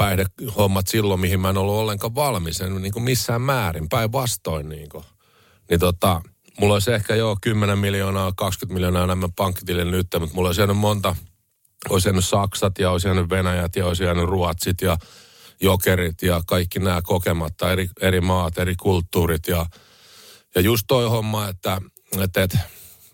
päihdehommat 0.00 0.86
silloin, 0.86 1.20
mihin 1.20 1.40
mä 1.40 1.50
en 1.50 1.58
ollut 1.58 1.74
ollenkaan 1.74 2.14
valmis, 2.14 2.60
en 2.60 2.82
niin 2.82 2.92
kuin 2.92 3.02
missään 3.02 3.42
määrin, 3.42 3.88
päinvastoin 3.88 4.68
niin 4.68 4.88
kuin. 4.88 5.04
Niin 5.70 5.80
tota, 5.80 6.20
mulla 6.60 6.74
olisi 6.74 6.92
ehkä 6.92 7.14
jo 7.14 7.36
10 7.40 7.78
miljoonaa, 7.78 8.32
20 8.36 8.74
miljoonaa 8.74 9.04
enemmän 9.04 9.32
pankkitilille 9.32 9.90
nyt, 9.90 10.06
mutta 10.20 10.34
mulla 10.34 10.48
olisi 10.48 10.60
jäänyt 10.60 10.76
monta, 10.76 11.16
olisi 11.88 12.08
jäänyt 12.08 12.24
Saksat 12.24 12.78
ja 12.78 12.90
olisi 12.90 13.08
jäänyt 13.08 13.30
Venäjät 13.30 13.76
ja 13.76 13.86
olisi 13.86 14.04
jäänyt 14.04 14.24
Ruotsit 14.24 14.82
ja 14.82 14.96
Jokerit 15.62 16.22
ja 16.22 16.40
kaikki 16.46 16.78
nämä 16.78 17.00
kokematta, 17.02 17.72
eri, 17.72 17.88
eri 18.00 18.20
maat, 18.20 18.58
eri 18.58 18.74
kulttuurit 18.76 19.48
ja, 19.48 19.66
ja 20.54 20.60
just 20.60 20.84
toi 20.88 21.08
homma, 21.08 21.48
että, 21.48 21.80
että, 22.20 22.42
että 22.42 22.58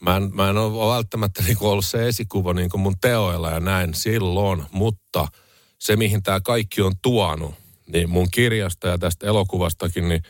mä 0.01 0.17
en, 0.17 0.31
mä 0.35 0.51
en 0.51 0.59
ole 0.59 0.95
välttämättä 0.95 1.43
niin 1.43 1.57
ollut 1.61 1.85
se 1.85 2.09
esikuva 2.09 2.55
niin 2.55 2.71
mun 2.77 2.95
teoilla 3.01 3.51
ja 3.51 3.61
näin 3.61 3.95
silloin, 3.95 4.65
mutta– 4.73 5.29
se, 5.79 5.97
mihin 5.97 6.23
tämä 6.23 6.41
kaikki 6.41 6.83
on 6.83 6.93
tuonut, 7.03 7.55
niin 7.93 8.11
mun 8.11 8.29
kirjasta 8.31 8.89
ja 8.89 8.99
tästä 8.99 9.27
elokuvastakin, 9.27 10.09
niin 10.09 10.23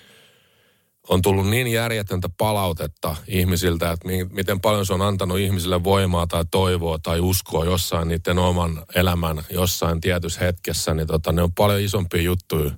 on 1.08 1.22
tullut 1.22 1.48
niin 1.48 1.66
järjetöntä 1.66 2.28
palautetta 2.38 3.16
ihmisiltä, 3.28 3.92
että 3.92 4.08
miten 4.32 4.60
paljon 4.60 4.86
se 4.86 4.94
on 4.94 5.02
antanut 5.02 5.38
ihmisille 5.38 5.84
voimaa 5.84 6.26
tai 6.26 6.44
toivoa 6.50 6.98
tai 7.02 7.20
uskoa 7.20 7.64
jossain 7.64 8.08
niiden 8.08 8.38
oman 8.38 8.82
elämän 8.94 9.44
jossain 9.50 10.00
tietyssä 10.00 10.40
hetkessä, 10.40 10.94
niin 10.94 11.06
tota, 11.06 11.32
ne 11.32 11.42
on 11.42 11.52
paljon 11.52 11.80
isompia 11.80 12.22
juttuja 12.22 12.70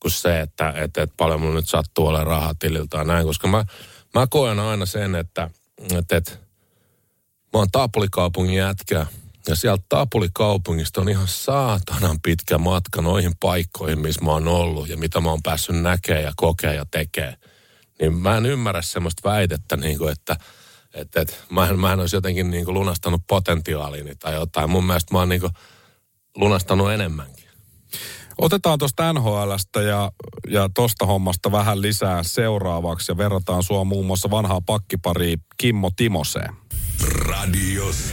kuin 0.00 0.12
se, 0.12 0.40
että, 0.40 0.68
että, 0.68 1.02
että 1.02 1.14
paljon 1.16 1.40
mun 1.40 1.54
nyt 1.54 1.68
sattuu 1.68 2.06
olemaan 2.06 2.26
rahaa 2.26 2.54
tililtä 2.58 2.98
ja 2.98 3.04
näin, 3.04 3.26
koska 3.26 3.48
mä, 3.48 3.64
mä 4.14 4.26
koen 4.30 4.58
aina 4.58 4.86
sen, 4.86 5.14
että, 5.14 5.50
että, 5.98 6.16
että 6.16 6.32
mä 7.52 7.58
oon 7.58 7.68
Taapulikaupungin 7.72 8.56
jätkä 8.56 9.06
ja 9.48 9.56
sieltä 9.56 9.84
Taapulikaupungista 9.88 11.00
on 11.00 11.08
ihan 11.08 11.28
saatanan 11.28 12.20
pitkä 12.20 12.58
matka 12.58 13.02
noihin 13.02 13.32
paikkoihin, 13.40 13.98
missä 13.98 14.24
mä 14.24 14.30
oon 14.30 14.48
ollut 14.48 14.88
ja 14.88 14.96
mitä 14.96 15.20
mä 15.20 15.30
oon 15.30 15.42
päässyt 15.42 15.82
näkemään 15.82 16.24
ja 16.24 16.32
kokea 16.36 16.72
ja 16.72 16.86
tekemään. 16.90 17.36
Niin 18.00 18.14
mä 18.14 18.36
en 18.36 18.46
ymmärrä 18.46 18.82
semmoista 18.82 19.28
väitettä, 19.28 19.76
niin 19.76 19.98
kuin, 19.98 20.12
että, 20.12 20.36
että, 20.94 21.20
että 21.20 21.34
mä, 21.50 21.68
en, 21.68 21.78
mä 21.78 21.92
en 21.92 22.00
olisi 22.00 22.16
jotenkin 22.16 22.50
niin 22.50 22.64
kuin 22.64 22.74
lunastanut 22.74 23.22
potentiaalini 23.28 24.14
tai 24.14 24.34
jotain. 24.34 24.70
Mun 24.70 24.84
mielestä 24.84 25.14
mä 25.14 25.18
oon 25.18 25.28
niin 25.28 25.40
kuin 25.40 25.52
lunastanut 26.36 26.90
enemmänkin. 26.90 27.48
Otetaan 28.38 28.78
tuosta 28.78 29.12
NHLstä 29.12 29.82
ja, 29.82 30.12
ja 30.48 30.68
tosta 30.74 31.06
hommasta 31.06 31.52
vähän 31.52 31.82
lisää 31.82 32.22
seuraavaksi 32.22 33.12
ja 33.12 33.16
verrataan 33.16 33.62
sua 33.62 33.84
muun 33.84 34.06
muassa 34.06 34.30
vanhaa 34.30 34.60
pakkipari 34.60 35.36
Kimmo 35.56 35.90
Timoseen. 35.96 36.56
Radios 37.02 38.12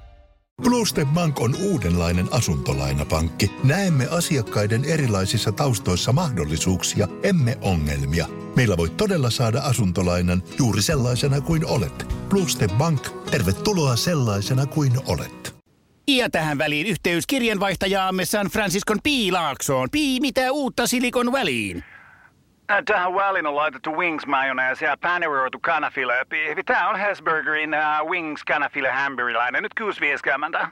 Bluestep 0.61 1.07
Bank 1.07 1.41
on 1.41 1.55
uudenlainen 1.55 2.27
asuntolainapankki. 2.31 3.51
Näemme 3.63 4.07
asiakkaiden 4.11 4.85
erilaisissa 4.85 5.51
taustoissa 5.51 6.13
mahdollisuuksia, 6.13 7.07
emme 7.23 7.57
ongelmia. 7.61 8.27
Meillä 8.55 8.77
voi 8.77 8.89
todella 8.89 9.29
saada 9.29 9.61
asuntolainan 9.61 10.43
juuri 10.57 10.81
sellaisena 10.81 11.41
kuin 11.41 11.65
olet. 11.65 12.07
Bluestep 12.29 12.71
Bank, 12.71 13.07
tervetuloa 13.31 13.95
sellaisena 13.95 14.65
kuin 14.65 14.91
olet. 15.05 15.55
Ja 16.07 16.29
tähän 16.29 16.57
väliin 16.57 16.87
yhteys 16.87 17.27
kirjanvaihtajaamme 17.27 18.25
San 18.25 18.47
Franciscon 18.47 18.99
Piilaaksoon. 19.03 19.87
Pii, 19.91 20.19
mitä 20.19 20.51
uutta 20.51 20.87
Silikon 20.87 21.31
väliin? 21.31 21.83
Äh, 22.71 22.83
Tähän 22.85 23.13
väliin 23.13 23.45
on 23.47 23.55
laitettu 23.55 23.91
wings 23.91 24.25
mayonnaise 24.27 24.85
ja 24.85 24.97
paneroitu 25.01 25.59
kanafila. 25.59 26.13
Tämä 26.65 26.89
on 26.89 26.99
Hesburgerin 26.99 27.69
uh, 27.69 28.09
wings 28.09 28.43
kanafila 28.43 28.91
hamburilainen. 28.91 29.63
Nyt 29.63 29.71
6.50. 30.61 30.67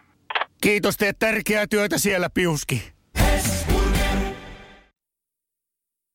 Kiitos, 0.62 0.98
teet 0.98 1.20
tärkeää 1.20 1.68
työtä 1.68 1.98
siellä, 1.98 2.30
Piuski. 2.34 2.92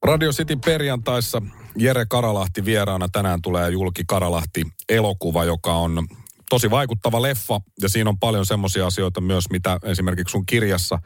Radio 0.06 0.30
City 0.30 0.56
perjantaissa 0.64 1.42
Jere 1.78 2.04
Karalahti 2.08 2.64
vieraana. 2.64 3.08
Tänään 3.08 3.42
tulee 3.42 3.70
julki 3.70 4.02
Karalahti 4.06 4.64
elokuva, 4.88 5.44
joka 5.44 5.72
on 5.72 6.06
tosi 6.50 6.70
vaikuttava 6.70 7.22
leffa. 7.22 7.60
Ja 7.82 7.88
siinä 7.88 8.10
on 8.10 8.18
paljon 8.18 8.46
semmoisia 8.46 8.86
asioita 8.86 9.20
myös, 9.20 9.50
mitä 9.50 9.78
esimerkiksi 9.82 10.32
sun 10.32 10.46
kirjassa, 10.46 10.98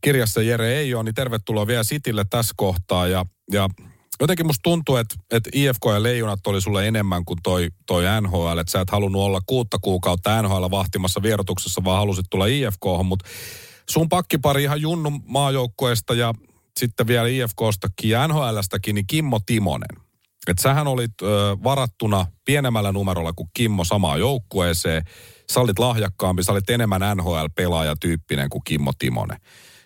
kirjassa 0.00 0.42
Jere 0.42 0.76
ei 0.76 0.94
ole. 0.94 1.04
Niin 1.04 1.14
tervetuloa 1.14 1.66
vielä 1.66 1.84
Citylle 1.84 2.24
tässä 2.30 2.54
kohtaa. 2.56 3.06
Ja, 3.06 3.24
ja 3.52 3.68
jotenkin 4.20 4.46
musta 4.46 4.62
tuntuu, 4.62 4.96
että, 4.96 5.14
että 5.30 5.50
IFK 5.52 5.84
ja 5.92 6.02
Leijonat 6.02 6.46
oli 6.46 6.60
sulle 6.60 6.88
enemmän 6.88 7.24
kuin 7.24 7.38
toi, 7.42 7.68
toi 7.86 8.04
NHL. 8.20 8.58
Että 8.58 8.70
sä 8.70 8.80
et 8.80 8.90
halunnut 8.90 9.22
olla 9.22 9.40
kuutta 9.46 9.78
kuukautta 9.82 10.42
NHL 10.42 10.64
vahtimassa 10.70 11.22
vierotuksessa, 11.22 11.84
vaan 11.84 11.98
halusit 11.98 12.26
tulla 12.30 12.46
IFK, 12.46 12.84
mutta 13.04 13.28
sun 13.90 14.08
pakkipari 14.08 14.62
ihan 14.62 14.80
Junnun 14.80 15.22
maajoukkueesta 15.26 16.14
ja 16.14 16.34
sitten 16.76 17.06
vielä 17.06 17.28
IFKstakin 17.28 18.10
ja 18.10 18.28
NHLstäkin, 18.28 18.94
niin 18.94 19.06
Kimmo 19.06 19.40
Timonen. 19.46 20.04
Et 20.46 20.58
sähän 20.58 20.86
olit 20.86 21.12
ö, 21.22 21.56
varattuna 21.64 22.26
pienemmällä 22.44 22.92
numerolla 22.92 23.32
kuin 23.32 23.48
Kimmo 23.54 23.84
samaan 23.84 24.20
joukkueeseen. 24.20 25.02
Sä 25.52 25.60
olit 25.60 25.78
lahjakkaampi, 25.78 26.42
sä 26.44 26.52
olit 26.52 26.70
enemmän 26.70 27.00
NHL-pelaajatyyppinen 27.16 28.48
kuin 28.48 28.62
Kimmo 28.64 28.92
Timonen. 28.98 29.40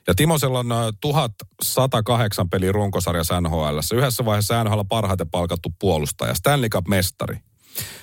Ja 0.09 0.15
Timosella 0.15 0.59
on 0.59 0.73
ö, 0.73 0.93
1108 1.00 2.50
pelin 2.50 2.75
runkosarjassa 2.75 3.41
NHL. 3.41 3.79
Yhdessä 3.95 4.25
vaiheessa 4.25 4.65
NHL 4.65 4.81
parhaiten 4.88 5.31
palkattu 5.31 5.69
puolustaja, 5.79 6.35
Stanley 6.35 6.69
Cup-mestari. 6.69 7.38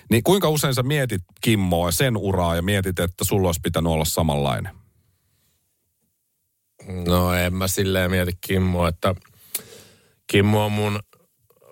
Niin 0.09 0.23
kuinka 0.23 0.49
usein 0.49 0.75
sä 0.75 0.83
mietit 0.83 1.21
Kimmoa 1.41 1.87
ja 1.87 1.91
sen 1.91 2.17
uraa 2.17 2.55
ja 2.55 2.61
mietit, 2.61 2.99
että 2.99 3.23
sulla 3.23 3.47
olisi 3.47 3.61
pitänyt 3.63 3.91
olla 3.91 4.05
samanlainen? 4.05 4.75
No 7.07 7.33
en 7.33 7.53
mä 7.53 7.67
silleen 7.67 8.11
mieti 8.11 8.31
Kimmo, 8.41 8.87
että 8.87 9.15
Kimmo 10.27 10.65
on 10.65 10.71
mun 10.71 10.99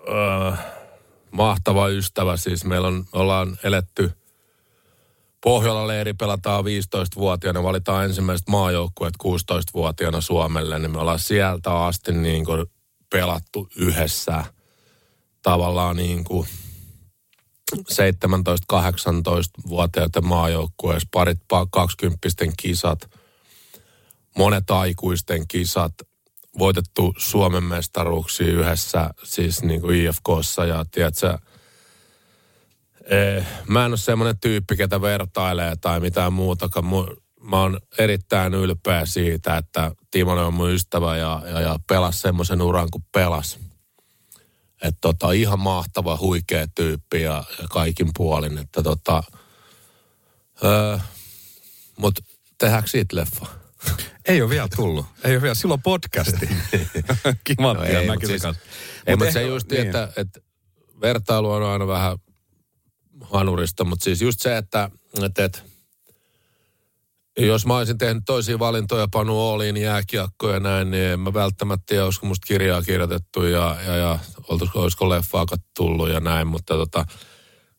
öö, 0.08 0.52
mahtava 1.30 1.88
ystävä. 1.88 2.36
Siis 2.36 2.64
meillä 2.64 2.88
on, 2.88 3.04
ollaan 3.12 3.58
eletty 3.62 4.12
Pohjola-leiri 5.44 6.14
pelataan 6.14 6.64
15-vuotiaana, 6.64 7.62
valitaan 7.62 8.04
ensimmäiset 8.04 8.48
maajoukkueet 8.48 9.14
16-vuotiaana 9.24 10.20
Suomelle, 10.20 10.78
niin 10.78 10.90
me 10.90 10.98
ollaan 10.98 11.18
sieltä 11.18 11.84
asti 11.84 12.12
niin 12.12 12.44
kuin 12.44 12.66
pelattu 13.10 13.68
yhdessä 13.76 14.44
tavallaan 15.42 15.96
niin 15.96 16.24
kuin 16.24 16.48
17-18-vuotiaiden 17.76 20.26
maajoukkueessa, 20.26 21.08
parit 21.12 21.38
20 21.70 22.28
kisat, 22.62 23.10
monet 24.38 24.70
aikuisten 24.70 25.48
kisat, 25.48 25.94
voitettu 26.58 27.14
Suomen 27.18 27.64
mestaruuksia 27.64 28.46
yhdessä 28.46 29.10
siis 29.22 29.62
niin 29.62 29.80
kuin 29.80 29.96
IFKssa 29.96 30.64
ja 30.64 30.84
tiedätkö, 30.90 31.38
eh, 33.10 33.46
mä 33.68 33.84
en 33.84 33.92
ole 33.92 33.96
semmoinen 33.96 34.38
tyyppi, 34.40 34.76
ketä 34.76 35.00
vertailee 35.00 35.76
tai 35.80 36.00
mitään 36.00 36.32
muutakaan. 36.32 36.84
Mä 37.40 37.60
oon 37.60 37.80
erittäin 37.98 38.54
ylpeä 38.54 39.06
siitä, 39.06 39.56
että 39.56 39.90
Timonen 40.10 40.44
on 40.44 40.54
mun 40.54 40.70
ystävä 40.70 41.16
ja, 41.16 41.42
ja, 41.46 41.60
ja 41.60 41.76
pelasi 41.88 42.18
semmoisen 42.20 42.62
uran 42.62 42.88
kuin 42.90 43.04
pelas. 43.12 43.58
Että 44.82 44.98
tota, 45.00 45.32
ihan 45.32 45.58
mahtava, 45.60 46.16
huikea 46.20 46.66
tyyppi 46.74 47.22
ja, 47.22 47.44
ja 47.62 47.68
kaikin 47.70 48.10
puolin. 48.16 48.58
Että 48.58 48.82
tota, 48.82 49.22
öö, 50.64 50.98
mut 51.98 52.14
tehdäänkö 52.58 52.88
siitä 52.90 53.16
leffa? 53.16 53.46
Ei 54.28 54.42
ole 54.42 54.50
vielä 54.50 54.68
tullut. 54.76 55.06
Ei 55.24 55.32
ole 55.34 55.42
vielä. 55.42 55.54
Silloin 55.54 55.82
podcasti. 55.82 56.48
Kimanttia 57.44 57.92
No 57.92 58.00
ei, 58.00 58.06
no, 58.06 58.14
mut 58.14 58.22
siis, 58.26 58.42
siis- 58.42 58.56
Ei, 59.06 59.16
mutta 59.16 59.32
se 59.32 59.42
just, 59.42 59.70
niin. 59.70 59.86
että, 59.86 60.08
että 60.16 60.40
vertailu 61.00 61.50
on 61.50 61.62
aina 61.62 61.86
vähän 61.86 62.18
hanurista, 63.20 63.84
mutta 63.84 64.04
siis 64.04 64.22
just 64.22 64.40
se, 64.40 64.56
että, 64.56 64.90
että, 65.22 65.44
että 65.44 65.62
jos 67.38 67.66
mä 67.66 67.76
olisin 67.76 67.98
tehnyt 67.98 68.22
toisia 68.26 68.58
valintoja, 68.58 69.08
pannut 69.12 69.36
Ooliin 69.36 69.76
jääkiekkoja 69.76 70.54
ja 70.54 70.60
näin, 70.60 70.90
niin 70.90 71.04
en 71.04 71.20
mä 71.20 71.34
välttämättä 71.34 71.84
tiedä, 71.86 72.04
olisiko 72.04 72.26
musta 72.26 72.46
kirjaa 72.46 72.82
kirjoitettu 72.82 73.42
ja, 73.42 73.76
ja, 73.86 73.96
ja 73.96 74.18
olisiko, 74.48 74.82
olisiko 74.82 75.08
leffaakat 75.08 75.60
tullut 75.76 76.08
ja 76.08 76.20
näin, 76.20 76.46
mutta 76.46 76.74
tota, 76.74 77.04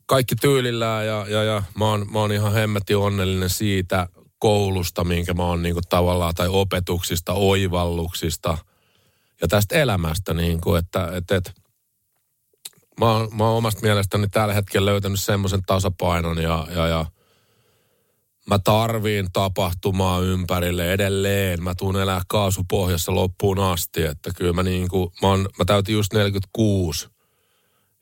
kaikki 0.06 0.36
tyylillään 0.36 1.06
ja, 1.06 1.26
ja, 1.30 1.44
ja 1.44 1.64
mä, 1.78 1.86
oon, 1.86 2.06
mä 2.12 2.20
oon 2.20 2.32
ihan 2.32 2.54
hemmetin 2.54 2.98
onnellinen 2.98 3.50
siitä 3.50 4.08
koulusta, 4.40 5.04
minkä 5.04 5.34
mä 5.34 5.44
oon 5.44 5.64
niinku 5.64 5.82
tavallaan, 5.90 6.36
tai 6.36 6.48
opetuksista, 6.50 7.34
oivalluksista 7.34 8.58
ja 9.42 9.48
tästä 9.48 9.76
elämästä, 9.76 10.34
niinku, 10.34 10.76
että, 10.76 11.10
että, 11.14 11.36
että 11.36 11.52
mä 13.00 13.12
oon, 13.12 13.30
mä 13.36 13.44
oon 13.44 13.58
omasta 13.58 13.82
mielestäni 13.82 14.28
tällä 14.28 14.54
hetkellä 14.54 14.92
löytänyt 14.92 15.20
semmoisen 15.20 15.62
tasapainon 15.66 16.42
ja, 16.42 16.68
ja, 16.76 16.88
ja 16.88 17.06
mä 18.50 18.60
tarviin 18.60 19.28
tapahtumaa 19.34 20.20
ympärille 20.20 20.94
edelleen. 20.94 21.64
Mä 21.64 21.76
tuun 21.76 22.02
elää 22.02 22.22
kaasupohjassa 22.28 23.16
loppuun 23.16 23.60
asti, 23.60 24.04
että 24.04 24.32
kyllä 24.36 24.54
mä 24.54 24.64
niinku, 24.64 25.14
mä, 25.22 25.28
oon, 25.28 25.50
mä 25.60 25.66
täytin 25.66 25.96
just 25.96 26.14
46 26.14 27.08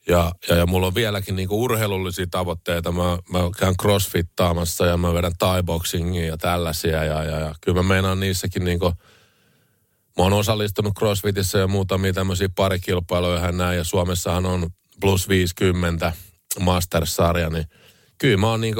ja, 0.08 0.32
ja, 0.48 0.56
ja 0.56 0.66
mulla 0.66 0.86
on 0.86 0.94
vieläkin 0.94 1.36
niinku 1.36 1.64
urheilullisia 1.64 2.26
tavoitteita. 2.30 2.92
Mä, 2.92 3.18
mä 3.32 3.38
käyn 3.58 3.76
crossfittaamassa 3.82 4.86
ja 4.86 4.96
mä 4.96 5.14
vedän 5.14 5.32
thai-boxingia 5.38 6.26
ja 6.26 6.36
tällaisia. 6.36 7.04
Ja, 7.04 7.22
ja, 7.22 7.40
ja 7.40 7.54
kyllä 7.60 7.82
mä 7.82 7.88
meinaan 7.88 8.20
niissäkin 8.20 8.64
niinku, 8.64 8.86
mä 10.18 10.24
oon 10.24 10.32
osallistunut 10.32 10.94
crossfitissä 10.98 11.58
ja 11.58 11.66
muutamia 11.66 12.12
tämmöisiä 12.12 12.48
parikilpailuja 12.54 13.40
ja 13.40 13.52
näin. 13.52 13.78
Ja 13.78 13.84
Suomessahan 13.84 14.46
on 14.46 14.70
plus 15.04 15.28
50 15.28 16.12
Masters-sarja, 16.60 17.50
niin 17.50 17.64
kyllä 18.18 18.36
mä 18.36 18.46
oon 18.50 18.60
niin 18.60 18.74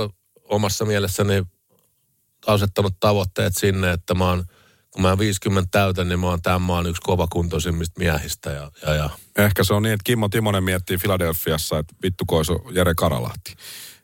omassa 0.45 0.85
mielessäni 0.85 1.43
asettanut 2.47 2.95
tavoitteet 3.01 3.53
sinne, 3.57 3.91
että 3.93 4.15
mä 4.15 4.29
oon, 4.29 4.45
kun 4.91 5.03
mä 5.03 5.09
oon 5.09 5.19
50 5.19 5.69
täytän, 5.71 6.09
niin 6.09 6.21
mä 6.21 6.27
oon 6.27 6.43
tämän 6.43 6.63
maan 6.63 6.87
yksi 6.87 7.03
kovakuntoisimmista 7.03 7.99
miehistä. 7.99 8.51
Ja, 8.51 8.71
ja, 8.87 8.95
ja. 8.95 9.11
Ehkä 9.39 9.65
se 9.65 9.75
on 9.75 9.83
niin, 9.83 9.93
että 9.93 10.05
Kimmo 10.05 10.29
Timonen 10.29 10.65
miettii 10.65 10.97
Filadelfiassa, 10.99 11.79
että 11.79 11.95
vittu 12.03 12.25
koisu 12.27 12.71
Jere 12.71 12.95
Karalahti. 12.97 13.55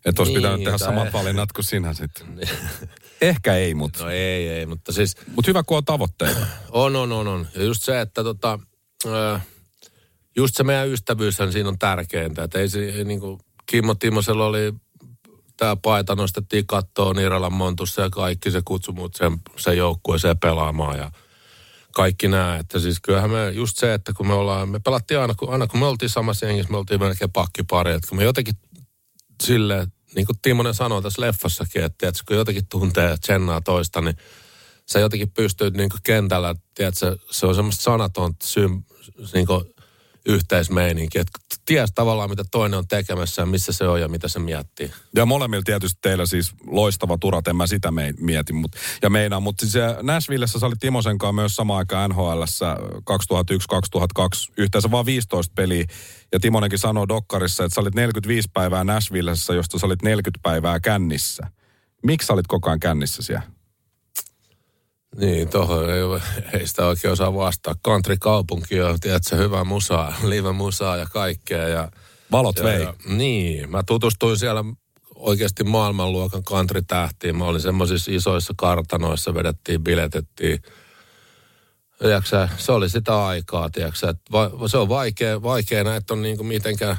Että 0.04 0.22
olisi 0.22 0.32
Niin, 0.32 0.42
pitänyt 0.42 0.64
tehdä 0.64 0.78
samat 0.78 1.12
valinnat 1.12 1.52
kuin 1.52 1.64
sinä 1.64 1.94
sitten. 1.94 2.26
Ehkä 3.20 3.56
ei, 3.56 3.74
mutta 3.74 4.04
No 4.04 4.10
ei, 4.10 4.48
ei, 4.48 4.66
mutta 4.66 4.92
siis 4.92 5.16
mut 5.36 5.46
hyvä, 5.46 5.62
kun 5.62 5.76
on 5.76 5.84
tavoitteita. 5.84 6.46
on, 6.70 6.96
on, 6.96 7.12
on, 7.12 7.28
on. 7.28 7.46
Ja 7.54 7.62
just 7.64 7.82
se, 7.82 8.00
että 8.00 8.24
tota, 8.24 8.58
ö, 9.06 9.40
just 10.40 10.56
se 10.56 10.64
meidän 10.64 10.88
ystävyyshän 10.88 11.52
siinä 11.52 11.68
on 11.68 11.78
tärkeintä. 11.78 12.42
Että 12.42 12.58
ei 12.58 12.68
se, 12.68 12.88
ei 12.88 13.04
niinku, 13.04 13.40
Kimmo 13.66 13.94
Timosella 13.94 14.46
oli 14.46 14.72
tämä 15.56 15.76
paita, 15.76 16.14
nostettiin 16.14 16.66
kattoon 16.66 17.16
Niiralan 17.16 17.52
Montussa 17.52 18.02
ja 18.02 18.10
kaikki, 18.10 18.50
se 18.50 18.62
kutsui 18.64 18.94
mut 18.94 19.14
sen, 19.14 19.38
sen 19.56 19.76
joukkueeseen 19.76 20.38
pelaamaan 20.38 20.98
ja 20.98 21.10
kaikki 21.92 22.28
nämä. 22.28 22.56
Että 22.56 22.78
siis 22.78 23.00
kyllähän 23.00 23.30
me 23.30 23.50
just 23.50 23.76
se, 23.76 23.94
että 23.94 24.12
kun 24.12 24.26
me 24.26 24.34
ollaan, 24.34 24.68
me 24.68 24.80
pelattiin 24.80 25.20
aina, 25.20 25.34
kun, 25.34 25.52
aina 25.52 25.66
kun 25.66 25.80
me 25.80 25.86
oltiin 25.86 26.10
samassa 26.10 26.46
jengissä, 26.46 26.70
me 26.70 26.76
oltiin 26.76 27.00
melkein 27.00 27.32
pakkipari, 27.32 27.92
että 27.92 28.08
kun 28.08 28.18
me 28.18 28.24
jotenkin 28.24 28.54
silleen, 29.42 29.92
niin 30.14 30.26
kuin 30.26 30.38
Timonen 30.42 30.74
sanoi 30.74 31.02
tässä 31.02 31.22
leffassakin, 31.22 31.84
että 31.84 31.96
tiedätkö, 31.98 32.22
kun 32.28 32.36
jotenkin 32.36 32.66
tuntee 32.68 33.16
tsennaa 33.16 33.60
toista, 33.60 34.00
niin 34.00 34.16
sä 34.86 34.98
jotenkin 35.00 35.30
pystyt 35.30 35.74
niin 35.74 35.90
kuin 35.90 36.00
kentällä, 36.02 36.54
tiedätkö, 36.74 37.16
se 37.30 37.46
on 37.46 37.54
semmoista 37.54 37.82
sanaton 37.82 38.34
sym, 38.42 38.82
niin 39.34 39.46
kuin 39.46 39.64
yhteismeininki, 40.26 41.18
että 41.18 41.38
ties 41.64 41.92
tavallaan 41.94 42.30
mitä 42.30 42.44
toinen 42.50 42.78
on 42.78 42.88
tekemässä 42.88 43.46
missä 43.46 43.72
se 43.72 43.88
on 43.88 44.00
ja 44.00 44.08
mitä 44.08 44.28
se 44.28 44.38
miettii. 44.38 44.90
Ja 45.14 45.26
molemmilla 45.26 45.62
tietysti 45.64 45.98
teillä 46.02 46.26
siis 46.26 46.52
loistava 46.66 47.18
turat, 47.18 47.48
en 47.48 47.56
mä 47.56 47.66
sitä 47.66 47.90
me, 47.90 48.14
mieti. 48.20 48.52
Mut, 48.52 48.72
ja 49.02 49.10
meinaa, 49.10 49.40
mutta 49.40 49.66
siis 49.66 49.76
äh, 49.76 49.96
Nashvillessä 50.02 50.58
sä 50.58 50.66
olit 50.66 50.78
Timosen 50.80 51.18
kanssa 51.18 51.32
myös 51.32 51.56
samaan 51.56 51.78
aikaan 51.78 52.10
NHL 52.10 52.42
2001-2002, 53.10 54.52
yhteensä 54.56 54.90
vaan 54.90 55.06
15 55.06 55.52
peliä. 55.54 55.84
Ja 56.32 56.40
Timonenkin 56.40 56.78
sanoi 56.78 57.08
Dokkarissa, 57.08 57.64
että 57.64 57.74
sä 57.74 57.80
olit 57.80 57.94
45 57.94 58.48
päivää 58.52 58.84
Nashvillessä, 58.84 59.54
josta 59.54 59.78
sä 59.78 59.86
olit 59.86 60.02
40 60.02 60.38
päivää 60.42 60.80
kännissä. 60.80 61.46
Miksi 62.02 62.26
sä 62.26 62.32
olit 62.32 62.46
koko 62.46 62.68
ajan 62.68 62.80
kännissä 62.80 63.22
siellä? 63.22 63.59
Niin, 65.16 65.48
tuohon 65.48 65.90
ei, 65.90 66.02
ei 66.52 66.66
sitä 66.66 66.86
oikein 66.86 67.12
osaa 67.12 67.34
vastaa. 67.34 67.74
Country-kaupunki 67.86 68.80
on, 68.80 69.00
tiedätkö, 69.00 69.36
hyvä 69.36 69.64
musaa, 69.64 70.14
live 70.22 70.52
musaa 70.52 70.96
ja 70.96 71.06
kaikkea. 71.06 71.68
Ja, 71.68 71.90
Valot 72.32 72.56
ja, 72.56 72.64
vei. 72.64 72.82
ja, 72.82 72.94
niin, 73.06 73.70
mä 73.70 73.82
tutustuin 73.86 74.38
siellä 74.38 74.64
oikeasti 75.14 75.64
maailmanluokan 75.64 76.44
country-tähtiin. 76.44 77.36
Mä 77.36 77.44
olin 77.44 77.60
semmoisissa 77.60 78.10
isoissa 78.14 78.54
kartanoissa, 78.56 79.34
vedettiin, 79.34 79.84
biletettiin. 79.84 80.62
Tiedätkö, 81.98 82.48
se 82.56 82.72
oli 82.72 82.88
sitä 82.88 83.26
aikaa, 83.26 83.70
tiedätkö, 83.70 84.08
että 84.08 84.22
va, 84.32 84.68
se 84.68 84.78
on 84.78 84.88
vaikea, 84.88 85.42
vaikea 85.42 85.84
näitä 85.84 86.14
on 86.14 86.22
niinku 86.22 86.44
mitenkään 86.44 86.96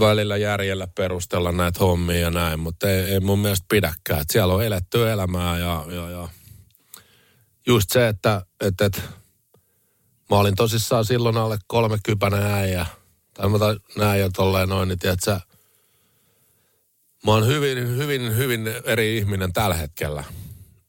välillä 0.00 0.36
järjellä 0.36 0.88
perustella 0.94 1.52
näitä 1.52 1.78
hommia 1.80 2.18
ja 2.18 2.30
näin, 2.30 2.60
mutta 2.60 2.90
ei, 2.90 3.00
ei 3.00 3.20
mun 3.20 3.38
mielestä 3.38 3.66
pidäkään. 3.68 4.20
Et 4.20 4.30
siellä 4.30 4.54
on 4.54 4.64
eletty 4.64 5.10
elämää 5.10 5.58
ja, 5.58 5.84
ja, 5.88 6.10
ja 6.10 6.28
just 7.66 7.90
se, 7.90 8.08
että, 8.08 8.46
että, 8.60 8.84
että 8.84 9.02
mä 10.30 10.36
olin 10.36 10.54
tosissaan 10.54 11.04
silloin 11.04 11.36
alle 11.36 11.58
kolmekypänä 11.66 12.56
äijä, 12.56 12.86
tai 13.34 13.48
mä 13.48 13.58
näin 13.98 14.20
jo 14.20 14.30
tolleen 14.30 14.68
noin, 14.68 14.88
niin 14.88 14.98
tiedät 14.98 15.20
sä, 15.24 15.40
mä 17.26 17.32
oon 17.32 17.46
hyvin, 17.46 17.96
hyvin, 17.96 18.36
hyvin 18.36 18.66
eri 18.84 19.18
ihminen 19.18 19.52
tällä 19.52 19.74
hetkellä. 19.74 20.24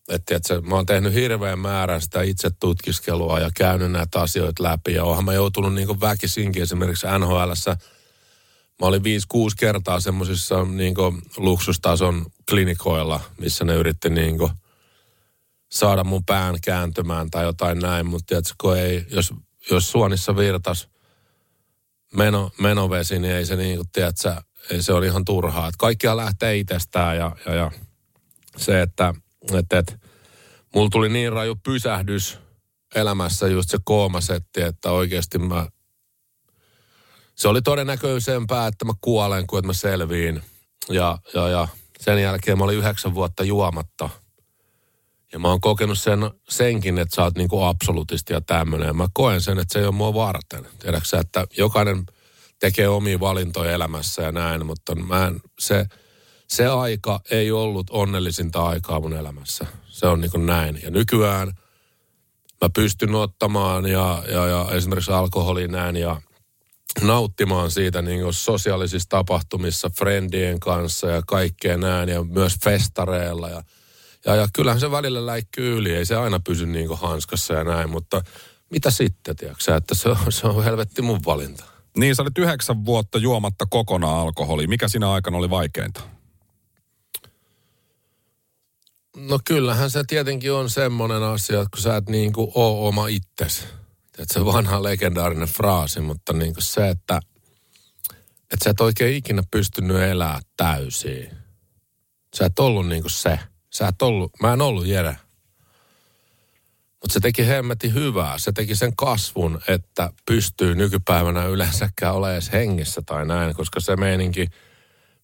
Että 0.09 0.25
tiedätkö, 0.25 0.61
mä 0.69 0.75
oon 0.75 0.85
tehnyt 0.85 1.13
hirveän 1.13 1.59
määrän 1.59 2.01
sitä 2.01 2.21
itse 2.21 2.49
tutkiskelua 2.59 3.39
ja 3.39 3.49
käynyt 3.55 3.91
näitä 3.91 4.21
asioita 4.21 4.63
läpi. 4.63 4.93
Ja 4.93 5.03
oonhan 5.03 5.25
mä 5.25 5.33
joutunut 5.33 5.73
niin 5.73 6.01
väkisinkin 6.01 6.63
esimerkiksi 6.63 7.07
NHLssä. 7.19 7.77
Mä 8.81 8.87
olin 8.87 9.01
5-6 9.01 9.05
kertaa 9.57 9.99
semmoisissa 9.99 10.63
niin 10.63 10.95
luksustason 11.37 12.25
klinikoilla, 12.49 13.19
missä 13.37 13.65
ne 13.65 13.75
yritti 13.75 14.09
niin 14.09 14.37
kuin, 14.37 14.51
saada 15.75 16.03
mun 16.03 16.25
pään 16.25 16.55
kääntymään 16.63 17.29
tai 17.29 17.43
jotain 17.43 17.79
näin, 17.79 18.05
mutta 18.05 18.25
tiedätkö, 18.27 18.81
ei, 18.81 19.05
jos, 19.11 19.33
jos 19.71 19.91
suonissa 19.91 20.35
virtas 20.35 20.89
meno, 22.13 22.51
menovesi, 22.59 23.19
niin 23.19 23.33
ei 23.33 23.45
se 23.45 23.55
niin 23.55 23.75
kuin, 23.75 23.89
tiedätkö, 23.93 24.35
ei 24.71 24.83
se 24.83 24.93
on 24.93 25.03
ihan 25.03 25.25
turhaa. 25.25 25.67
Että 25.67 25.77
kaikkia 25.77 26.17
lähtee 26.17 26.57
itsestään 26.57 27.17
ja, 27.17 27.35
ja, 27.45 27.53
ja 27.53 27.71
se, 28.57 28.81
että, 28.81 29.13
että, 29.53 29.77
että 29.77 29.99
mulla 30.75 30.89
tuli 30.89 31.09
niin 31.09 31.31
raju 31.31 31.55
pysähdys 31.63 32.39
elämässä 32.95 33.47
just 33.47 33.69
se 33.69 33.77
koomasetti, 33.83 34.61
että 34.61 34.91
oikeasti 34.91 35.37
mä, 35.37 35.67
se 37.35 37.47
oli 37.47 37.61
todennäköisempää, 37.61 38.67
että 38.67 38.85
mä 38.85 38.93
kuolen 39.01 39.47
kuin 39.47 39.59
että 39.59 39.67
mä 39.67 39.73
selviin. 39.73 40.41
Ja, 40.89 41.17
ja, 41.33 41.49
ja 41.49 41.67
sen 41.99 42.21
jälkeen 42.21 42.57
mä 42.57 42.63
olin 42.63 42.77
yhdeksän 42.77 43.13
vuotta 43.13 43.43
juomatta– 43.43 44.09
ja 45.35 45.39
mä 45.39 45.47
oon 45.47 45.61
kokenut 45.61 45.99
sen, 45.99 46.19
senkin, 46.49 46.97
että 46.97 47.15
sä 47.15 47.23
oot 47.23 47.37
niinku 47.37 47.63
absolutisti 47.63 48.33
ja 48.33 48.41
tämmöinen. 48.41 48.95
Mä 48.95 49.07
koen 49.13 49.41
sen, 49.41 49.59
että 49.59 49.73
se 49.73 49.79
ei 49.79 49.85
ole 49.85 49.95
mua 49.95 50.13
varten. 50.13 50.67
Tiedätkö 50.79 51.07
sä, 51.07 51.19
että 51.19 51.47
jokainen 51.57 52.05
tekee 52.59 52.87
omia 52.87 53.19
valintoja 53.19 53.71
elämässä 53.71 54.21
ja 54.21 54.31
näin, 54.31 54.65
mutta 54.65 54.95
mä 54.95 55.27
en, 55.27 55.41
se, 55.59 55.85
se 56.47 56.67
aika 56.67 57.19
ei 57.31 57.51
ollut 57.51 57.87
onnellisinta 57.89 58.65
aikaa 58.65 58.99
mun 58.99 59.13
elämässä. 59.13 59.65
Se 59.87 60.07
on 60.07 60.21
niinku 60.21 60.37
näin. 60.37 60.79
Ja 60.83 60.91
nykyään 60.91 61.47
mä 62.61 62.69
pystyn 62.75 63.15
ottamaan 63.15 63.85
ja, 63.85 64.23
ja, 64.31 64.47
ja 64.47 64.67
esimerkiksi 64.71 65.11
alkoholiin 65.11 65.71
näin 65.71 65.95
ja 65.95 66.21
nauttimaan 67.01 67.71
siitä 67.71 68.01
niin 68.01 68.21
kuin 68.21 68.33
sosiaalisissa 68.33 69.09
tapahtumissa 69.09 69.89
friendien 69.97 70.59
kanssa 70.59 71.07
ja 71.07 71.21
kaikkea 71.27 71.77
näin 71.77 72.09
ja 72.09 72.23
myös 72.23 72.55
festareilla 72.63 73.49
ja 73.49 73.63
ja, 74.25 74.35
ja 74.35 74.47
kyllähän 74.53 74.79
se 74.79 74.91
välillä 74.91 75.25
läikkyy 75.25 75.77
yli, 75.77 75.95
ei 75.95 76.05
se 76.05 76.15
aina 76.15 76.39
pysy 76.39 76.65
niin 76.65 76.87
kuin 76.87 76.99
hanskassa 76.99 77.53
ja 77.53 77.63
näin, 77.63 77.89
mutta 77.89 78.21
mitä 78.69 78.91
sitten, 78.91 79.35
tiedätkö 79.35 79.75
että 79.75 79.95
se 79.95 80.09
on, 80.09 80.17
se 80.29 80.47
on 80.47 80.63
helvetti 80.63 81.01
mun 81.01 81.19
valinta. 81.25 81.63
Niin, 81.97 82.15
sä 82.15 82.21
olit 82.21 82.37
yhdeksän 82.37 82.85
vuotta 82.85 83.17
juomatta 83.17 83.65
kokonaan 83.69 84.19
alkoholi. 84.19 84.67
Mikä 84.67 84.87
siinä 84.87 85.11
aikana 85.11 85.37
oli 85.37 85.49
vaikeinta? 85.49 86.01
No 89.15 89.39
kyllähän 89.45 89.91
se 89.91 90.03
tietenkin 90.07 90.53
on 90.53 90.69
semmoinen 90.69 91.23
asia, 91.23 91.61
että 91.61 91.69
kun 91.73 91.81
sä 91.81 91.95
et 91.95 92.09
niin 92.09 92.33
kuin 92.33 92.51
ole 92.55 92.87
oma 92.87 93.07
itsesi. 93.07 93.61
Tiedätkö, 94.11 94.33
se 94.33 94.45
vanha 94.45 94.83
legendaarinen 94.83 95.47
fraasi, 95.47 95.99
mutta 95.99 96.33
niin 96.33 96.53
kuin 96.53 96.63
se, 96.63 96.89
että, 96.89 97.19
että 98.39 98.63
sä 98.63 98.69
et 98.69 98.81
oikein 98.81 99.15
ikinä 99.15 99.43
pystynyt 99.51 99.97
elämään 99.97 100.41
täysin. 100.57 101.29
Sä 102.37 102.45
et 102.45 102.59
ollut 102.59 102.87
niin 102.87 103.01
kuin 103.01 103.11
se. 103.11 103.39
Sä 103.75 103.87
et 103.87 104.01
ollut, 104.01 104.31
mä 104.41 104.53
en 104.53 104.61
ollut 104.61 104.85
Jere. 104.85 105.17
Mutta 107.01 107.13
se 107.13 107.19
teki 107.19 107.47
hemmetin 107.47 107.93
hyvää. 107.93 108.39
Se 108.39 108.51
teki 108.51 108.75
sen 108.75 108.95
kasvun, 108.95 109.61
että 109.67 110.09
pystyy 110.25 110.75
nykypäivänä 110.75 111.45
yleensäkään 111.45 112.15
olemaan 112.15 112.33
edes 112.33 112.51
hengissä 112.51 113.01
tai 113.05 113.25
näin, 113.25 113.55
koska 113.55 113.79
se 113.79 113.95
meininki, 113.95 114.47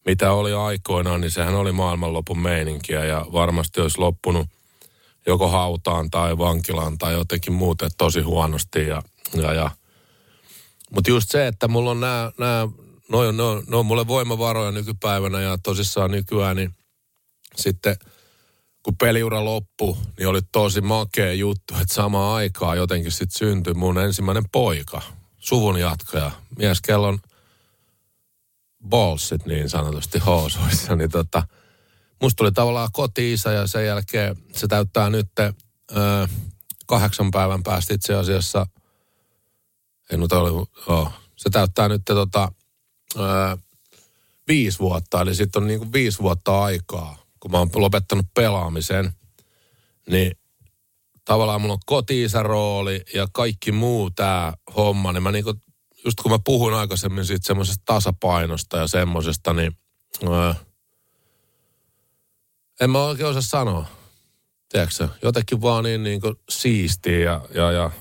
mitä 0.06 0.32
oli 0.32 0.54
aikoinaan, 0.54 1.22
niin 1.22 1.32
sehän 1.32 1.56
oli 1.56 1.72
maailmanlopun 1.72 2.40
meininkiä 2.40 3.06
ja 3.06 3.26
varmasti 3.32 3.82
olisi 3.82 3.98
loppunut 3.98 4.48
joko 5.28 5.48
hautaan 5.48 6.12
tai 6.12 6.38
vankilaan 6.38 6.98
tai 6.98 7.14
jotenkin 7.14 7.54
muuten 7.54 7.92
tosi 7.98 8.22
huonosti. 8.22 8.88
Ja, 8.88 9.02
ja, 9.34 9.54
ja. 9.54 9.72
Mutta 10.96 11.10
just 11.10 11.30
se, 11.30 11.48
että 11.48 11.68
mulla 11.68 11.92
on 11.92 12.00
nämä, 12.00 12.32
nämä 12.38 12.68
no, 13.10 13.32
no, 13.32 13.64
no, 13.68 13.84
mulle 13.84 14.08
voimavaroja 14.08 14.72
nykypäivänä 14.72 15.42
ja 15.42 15.58
tosissaan 15.64 16.12
nykyään, 16.12 16.56
niin 16.56 16.74
sitten– 17.56 17.96
kun 18.84 18.98
peliura 18.98 19.46
loppui, 19.46 19.96
niin 20.18 20.28
oli 20.28 20.40
tosi 20.52 20.82
makea 20.82 21.34
juttu, 21.34 21.74
että 21.82 21.94
samaan 21.94 22.36
aikaan 22.36 22.78
jotenkin 22.78 23.12
sitten 23.12 23.40
syntyi 23.40 23.74
mun 23.74 24.00
ensimmäinen 24.00 24.50
poika, 24.52 25.02
suvun 25.38 25.80
jatkaja. 25.80 26.32
Mies 26.58 26.82
kellon 26.82 27.20
ballsit 28.90 29.46
niin 29.46 29.70
sanotusti 29.70 30.20
housuissa, 30.20 30.96
niin 30.96 31.12
tota, 31.12 31.48
musta 32.22 32.38
tuli 32.38 32.52
tavallaan 32.52 32.90
koti-isä 32.92 33.52
ja 33.52 33.68
sen 33.68 33.86
jälkeen 33.86 34.38
se 34.56 34.68
täyttää 34.68 35.10
nyt 35.10 35.30
ö, 35.40 36.28
kahdeksan 36.88 37.32
päivän 37.32 37.64
päästä 37.64 37.94
itse 37.94 38.16
asiassa, 38.16 38.68
ei 40.12 40.18
nyt 40.18 40.32
oli, 40.32 40.68
oh, 40.88 41.14
se 41.36 41.50
täyttää 41.50 41.88
nyt 41.88 42.02
tota, 42.06 42.52
ö, 43.16 43.58
viisi 44.48 44.80
vuotta, 44.80 45.22
eli 45.22 45.36
sitten 45.36 45.62
on 45.62 45.68
niinku 45.68 45.94
viisi 45.94 46.20
vuotta 46.20 46.64
aikaa 46.64 47.21
kun 47.42 47.52
mä 47.52 47.58
oon 47.58 47.70
lopettanut 47.76 48.26
pelaamisen, 48.34 49.12
niin 50.10 50.32
tavallaan 51.26 51.62
mulla 51.62 51.74
on 51.74 51.80
koti 51.86 52.28
rooli 52.42 53.02
ja 53.14 53.28
kaikki 53.34 53.72
muu 53.72 54.12
tää 54.12 54.54
homma, 54.76 55.12
niin 55.12 55.24
mä 55.24 55.32
niinku 55.32 55.54
just 56.06 56.22
kun 56.22 56.32
mä 56.32 56.40
puhuin 56.46 56.74
aikaisemmin 56.74 57.26
siitä 57.26 57.48
semmoisesta 57.48 57.82
tasapainosta 57.86 58.78
ja 58.78 58.88
semmoisesta, 58.88 59.54
niin 59.54 59.72
öö, 60.24 60.54
en 62.82 62.90
mä 62.90 63.04
oikein 63.04 63.30
osaa 63.30 63.42
sanoa. 63.42 63.86
Tiedätkö 64.70 65.08
jotenkin 65.22 65.62
vaan 65.62 65.84
niin, 65.84 66.04
niin 66.04 66.22
siistiä 66.50 67.20
ja, 67.20 67.42
ja, 67.54 67.72
ja 67.72 67.92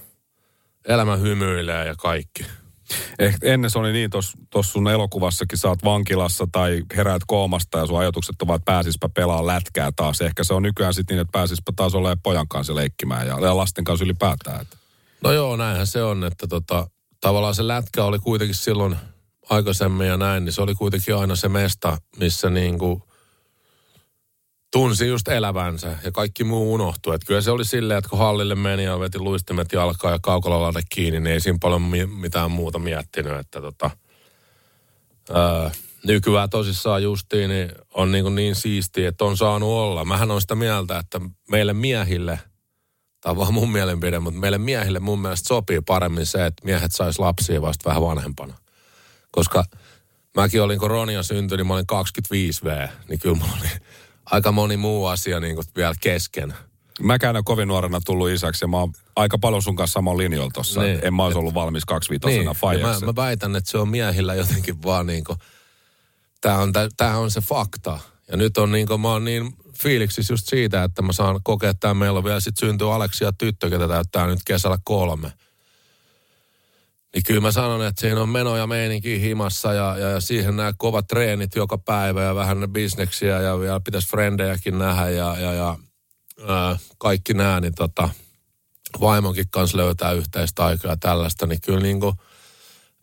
elämä 0.88 1.16
hymyilee 1.16 1.87
ja 1.87 1.94
kaikki. 1.96 2.44
Eh, 3.18 3.37
ennen 3.42 3.70
se 3.70 3.79
oli 3.79 3.92
niin, 3.92 4.11
tuossa 4.50 4.72
sun 4.72 4.88
elokuvassakin 4.88 5.59
oot 5.64 5.85
vankilassa 5.85 6.46
tai 6.53 6.83
heräät 6.96 7.22
koomasta 7.26 7.79
ja 7.79 7.87
sun 7.87 7.98
ajatukset 7.98 8.42
ovat, 8.42 8.55
että 8.55 8.72
pääsispä 8.72 9.09
pelaa 9.09 9.46
lätkää 9.46 9.90
taas. 9.96 10.20
Ehkä 10.20 10.44
se 10.44 10.55
on 10.55 10.62
nykyään 10.62 10.94
sitten 10.94 11.14
niin, 11.14 11.20
että 11.20 11.38
pääsispä 11.38 11.72
taas 11.76 11.94
olemaan 11.94 12.20
pojan 12.22 12.48
kanssa 12.48 12.74
leikkimään 12.74 13.26
ja, 13.26 13.38
ja 13.40 13.57
lasten 13.57 13.85
kanssa 13.85 14.05
ylipäätään. 14.05 14.61
Että. 14.61 14.76
No 15.22 15.33
joo, 15.33 15.57
näinhän 15.57 15.87
se 15.87 16.03
on, 16.03 16.24
että 16.24 16.46
tota, 16.46 16.87
tavallaan 17.20 17.55
se 17.55 17.68
lätkä 17.68 18.05
oli 18.05 18.18
kuitenkin 18.18 18.55
silloin 18.55 18.96
aikaisemmin 19.50 20.07
ja 20.07 20.16
näin, 20.16 20.44
niin 20.44 20.53
se 20.53 20.62
oli 20.62 20.74
kuitenkin 20.74 21.16
aina 21.16 21.37
se 21.37 21.48
mesta, 21.48 21.98
missä 22.16 22.50
niin 22.50 22.79
kuin 22.79 23.03
tunsi 24.72 25.09
just 25.09 25.28
elävänsä 25.28 25.98
ja 26.04 26.12
kaikki 26.12 26.44
muu 26.44 26.74
unohtui. 26.74 27.14
Että 27.14 27.26
kyllä 27.26 27.40
se 27.40 27.50
oli 27.50 27.64
silleen, 27.64 27.98
että 27.98 28.11
kun 28.11 28.18
hallille 28.18 28.54
meni 28.54 28.85
ja 28.85 29.00
veti 29.00 29.18
luistimet 29.18 29.72
jalkaa 29.72 30.11
ja 30.11 30.18
kaukolalaite 30.22 30.80
kiinni, 30.88 31.20
niin 31.20 31.33
ei 31.33 31.40
siinä 31.40 31.59
paljon 31.61 31.83
mi- 31.83 32.06
mitään 32.06 32.50
muuta 32.50 32.78
miettinyt. 32.78 33.38
Että 33.38 33.61
tota, 33.61 33.90
ää, 35.35 35.70
nykyään 36.06 36.50
tosissaan 36.50 37.02
justiin 37.02 37.50
niin 37.50 37.72
on 37.94 38.12
niin, 38.12 38.35
niin 38.35 38.54
siistiä, 38.54 39.09
että 39.09 39.24
on 39.24 39.37
saanut 39.37 39.68
olla. 39.68 40.04
Mähän 40.04 40.30
on 40.30 40.40
sitä 40.40 40.54
mieltä, 40.54 40.98
että 40.98 41.20
meille 41.50 41.72
miehille, 41.72 42.40
tämä 43.20 43.30
on 43.30 43.37
vaan 43.37 43.54
mun 43.54 43.72
mielenpide, 43.72 44.18
mutta 44.18 44.40
meille 44.40 44.59
miehille 44.59 45.00
mun 45.00 45.22
mielestä 45.22 45.48
sopii 45.48 45.80
paremmin 45.80 46.26
se, 46.26 46.46
että 46.46 46.64
miehet 46.64 46.92
sais 46.92 47.18
lapsia 47.18 47.62
vasta 47.62 47.88
vähän 47.88 48.02
vanhempana. 48.02 48.54
Koska 49.30 49.64
mäkin 50.37 50.62
olin, 50.62 50.78
kun 50.78 50.90
Ronia 50.90 51.22
syntyi, 51.22 51.56
niin 51.56 51.66
mä 51.66 51.74
olin 51.74 51.87
25V, 51.92 52.88
niin 53.09 53.18
kyllä 53.18 53.37
mulla 53.37 53.56
oli 53.61 53.68
aika 54.30 54.52
moni 54.52 54.76
muu 54.76 55.06
asia 55.06 55.40
niin 55.40 55.54
kuin 55.54 55.66
vielä 55.76 55.94
kesken. 56.00 56.54
Mäkään 57.00 57.36
en 57.36 57.44
kovin 57.44 57.68
nuorena 57.68 58.00
tullut 58.06 58.30
isäksi 58.30 58.64
ja 58.64 58.68
mä 58.68 58.76
oon 58.76 58.92
aika 59.16 59.38
paljon 59.38 59.62
sun 59.62 59.76
kanssa 59.76 59.92
saman 59.92 60.18
linjoilla 60.18 60.50
tossa. 60.54 60.82
Niin. 60.82 60.98
En 61.02 61.14
mä 61.14 61.24
olisi 61.24 61.38
ollut 61.38 61.54
valmis 61.54 61.84
kaksiviitosena 61.84 62.54
niin. 62.62 62.80
mä, 62.82 62.98
mä, 63.06 63.16
väitän, 63.16 63.56
että 63.56 63.70
se 63.70 63.78
on 63.78 63.88
miehillä 63.88 64.34
jotenkin 64.34 64.82
vaan 64.82 65.06
niin 65.06 65.24
kuin, 65.24 65.38
tää 66.40 66.58
on, 66.58 66.72
tää 66.96 67.18
on 67.18 67.30
se 67.30 67.40
fakta. 67.40 67.98
Ja 68.30 68.36
nyt 68.36 68.58
on 68.58 68.72
niin 68.72 68.86
kuin, 68.86 69.00
mä 69.00 69.08
oon 69.08 69.24
niin 69.24 69.54
fiiliksissä 69.78 70.32
just 70.32 70.48
siitä, 70.48 70.84
että 70.84 71.02
mä 71.02 71.12
saan 71.12 71.40
kokea, 71.42 71.70
että 71.70 71.94
meillä 71.94 72.18
on 72.18 72.24
vielä 72.24 72.40
sit 72.40 72.56
syntyy 72.56 72.94
Aleksia 72.94 73.32
tyttö, 73.32 73.70
ketä 73.70 73.88
täyttää 73.88 74.26
nyt 74.26 74.40
kesällä 74.44 74.78
kolme. 74.84 75.32
Niin 77.14 77.22
kyllä 77.26 77.40
mä 77.40 77.52
sanon, 77.52 77.86
että 77.86 78.00
siinä 78.00 78.22
on 78.22 78.28
meno 78.28 78.56
ja 78.56 78.66
meininki 78.66 79.20
himassa 79.20 79.72
ja, 79.72 79.98
ja, 79.98 80.08
ja 80.08 80.20
siihen 80.20 80.56
nämä 80.56 80.72
kovat 80.78 81.06
treenit 81.06 81.56
joka 81.56 81.78
päivä 81.78 82.22
ja 82.22 82.34
vähän 82.34 82.72
bisneksiä 82.72 83.40
ja 83.40 83.60
vielä 83.60 83.80
pitäisi 83.80 84.08
frendejäkin 84.08 84.78
nähdä 84.78 85.10
ja, 85.10 85.36
ja, 85.40 85.52
ja 85.52 85.78
ää, 86.48 86.78
kaikki 86.98 87.34
nämä, 87.34 87.60
niin 87.60 87.74
tota, 87.74 88.08
vaimonkin 89.00 89.50
kanssa 89.50 89.76
löytää 89.76 90.12
yhteistä 90.12 90.64
aikaa 90.64 90.90
ja 90.90 90.96
tällaista, 90.96 91.46
niin 91.46 91.60
kyllä 91.60 91.80
niin 91.80 92.00
kuin 92.00 92.14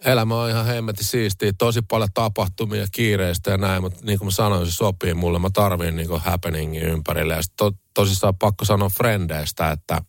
elämä 0.05 0.41
on 0.41 0.49
ihan 0.49 0.65
hemmetin 0.65 1.05
siistiä. 1.05 1.53
Tosi 1.57 1.81
paljon 1.81 2.09
tapahtumia, 2.13 2.85
kiireistä 2.91 3.51
ja 3.51 3.57
näin, 3.57 3.81
mutta 3.81 3.99
niin 4.05 4.19
kuin 4.19 4.27
mä 4.27 4.31
sanoin, 4.31 4.65
se 4.65 4.71
sopii 4.71 5.13
mulle. 5.13 5.39
Mä 5.39 5.49
tarviin 5.53 5.95
niin 5.95 6.07
kuin 6.07 6.21
happeningin 6.21 6.83
ympärille. 6.83 7.33
Ja 7.33 7.41
to, 7.57 7.71
tosissaan 7.93 8.37
pakko 8.37 8.65
sanoa 8.65 8.89
frendeistä, 8.89 9.71
että 9.71 10.01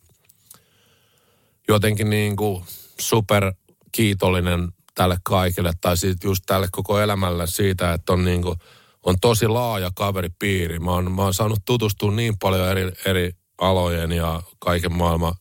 jotenkin 1.67 2.09
niin 2.09 2.35
kuin 2.35 2.63
super 2.99 3.53
kiitollinen 3.91 4.73
tälle 4.95 5.17
kaikille 5.23 5.71
tai 5.81 5.97
siitä 5.97 6.27
just 6.27 6.43
tälle 6.45 6.67
koko 6.71 6.99
elämälle 6.99 7.47
siitä, 7.47 7.93
että 7.93 8.13
on, 8.13 8.25
niin 8.25 8.41
kuin, 8.41 8.55
on 9.03 9.15
tosi 9.21 9.47
laaja 9.47 9.91
kaveripiiri. 9.95 10.79
Mä 10.79 10.91
oon, 10.91 11.11
mä 11.11 11.21
oon 11.21 11.33
saanut 11.33 11.59
tutustua 11.65 12.11
niin 12.11 12.37
paljon 12.39 12.69
eri, 12.69 12.91
eri 13.05 13.31
alojen 13.57 14.11
ja 14.11 14.43
kaiken 14.59 14.93
maailman 14.93 15.33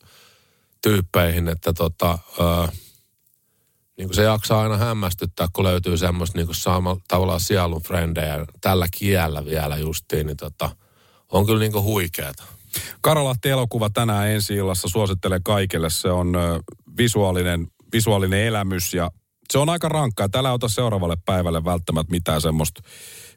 tyyppeihin, 0.82 1.48
että 1.48 1.72
tota, 1.72 2.18
ää, 2.40 2.68
niin 3.98 4.08
kuin 4.08 4.14
se 4.14 4.22
jaksaa 4.22 4.62
aina 4.62 4.76
hämmästyttää, 4.76 5.48
kun 5.52 5.64
löytyy 5.64 5.96
semmoista 5.96 6.38
niin 6.38 6.48
samalla 6.52 7.00
tavallaan 7.08 7.40
sielun 7.40 7.82
frendejä 7.82 8.46
tällä 8.60 8.86
kiellä 8.98 9.44
vielä 9.44 9.76
justiin, 9.76 10.26
niin 10.26 10.36
tota, 10.36 10.70
on 11.32 11.46
kyllä 11.46 11.60
niin 11.60 11.72
kuin 11.72 11.84
huikeeta. 11.84 12.44
Karolahti 13.00 13.48
elokuva 13.48 13.90
tänään 13.90 14.28
ensi 14.28 14.54
illassa 14.54 14.88
suosittelen 14.88 15.42
kaikille. 15.42 15.90
Se 15.90 16.08
on 16.08 16.32
visuaalinen 16.96 17.66
visuaalinen 17.92 18.46
elämys 18.46 18.94
ja 18.94 19.10
se 19.50 19.58
on 19.58 19.68
aika 19.68 19.88
rankkaa. 19.88 20.28
Täällä 20.28 20.52
ota 20.52 20.68
seuraavalle 20.68 21.16
päivälle 21.24 21.64
välttämättä 21.64 22.10
mitään 22.10 22.40
semmoista 22.40 22.80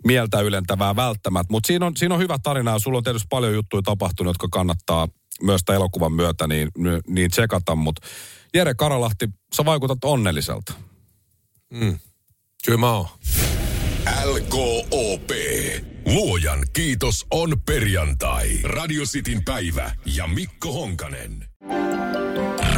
mieltä 0.06 0.42
ylentävää 0.42 0.96
välttämättä. 0.96 1.52
Mutta 1.52 1.68
siinä 1.68 1.86
on, 1.86 1.98
siinä 1.98 2.16
on 2.16 2.22
hyvä 2.22 2.38
tarina 2.44 2.72
ja 2.72 2.80
sulla 2.80 2.98
on 2.98 3.04
tietysti 3.04 3.28
paljon 3.30 3.54
juttuja 3.54 3.82
tapahtunut, 3.82 4.30
jotka 4.30 4.48
kannattaa 4.52 5.08
myös 5.42 5.62
tämän 5.66 5.76
elokuvan 5.76 6.14
myötä 6.14 6.48
niin, 6.48 6.70
niin 7.08 7.32
tsekata. 7.32 7.76
Mutta 7.76 8.08
Jere 8.54 8.74
Karalahti, 8.74 9.30
sä 9.56 9.66
vaikutat 9.66 10.04
onnelliselta. 10.04 10.74
Mm. 11.74 12.00
Kyllä 12.66 12.78
mä 12.78 12.92
oon. 12.92 13.08
LKOP. 14.26 15.32
Luojan 16.06 16.60
kiitos 16.74 17.26
on 17.32 17.62
perjantai. 17.66 18.60
Radio 18.64 19.04
Cityn 19.04 19.44
päivä 19.46 19.92
ja 20.06 20.28
Mikko 20.28 20.74
Honkanen. 20.74 21.46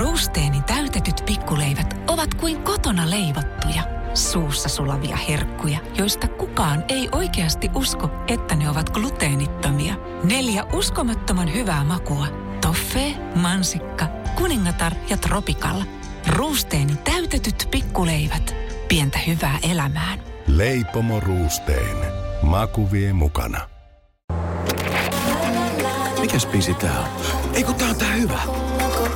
Ruusteeni 0.03 0.61
täytetyt 0.61 1.23
pikkuleivät 1.25 1.95
ovat 2.07 2.33
kuin 2.33 2.63
kotona 2.63 3.09
leivottuja, 3.09 3.83
suussa 4.13 4.69
sulavia 4.69 5.17
herkkuja, 5.29 5.79
joista 5.97 6.27
kukaan 6.27 6.83
ei 6.89 7.09
oikeasti 7.11 7.69
usko, 7.75 8.09
että 8.27 8.55
ne 8.55 8.69
ovat 8.69 8.89
gluteenittomia. 8.89 9.95
Neljä 10.23 10.63
uskomattoman 10.63 11.53
hyvää 11.53 11.83
makua. 11.83 12.27
Toffee, 12.61 13.13
mansikka, 13.35 14.07
kuningatar 14.35 14.93
ja 15.09 15.17
tropikalla. 15.17 15.85
Ruusteeni 16.27 16.95
täytetyt 16.95 17.67
pikkuleivät. 17.71 18.55
Pientä 18.87 19.19
hyvää 19.27 19.59
elämään. 19.71 20.19
Leipomo 20.47 21.19
Ruusteen. 21.19 21.97
Maku 22.41 22.91
vie 22.91 23.13
mukana. 23.13 23.69
Mikäs 26.19 26.45
biisi 26.45 26.73
tää 26.73 26.99
on? 26.99 27.07
Ei 27.53 27.63
kun 27.63 27.75
tää 27.75 27.89
on 27.89 27.95
tää 27.95 28.13
hyvä. 28.13 28.39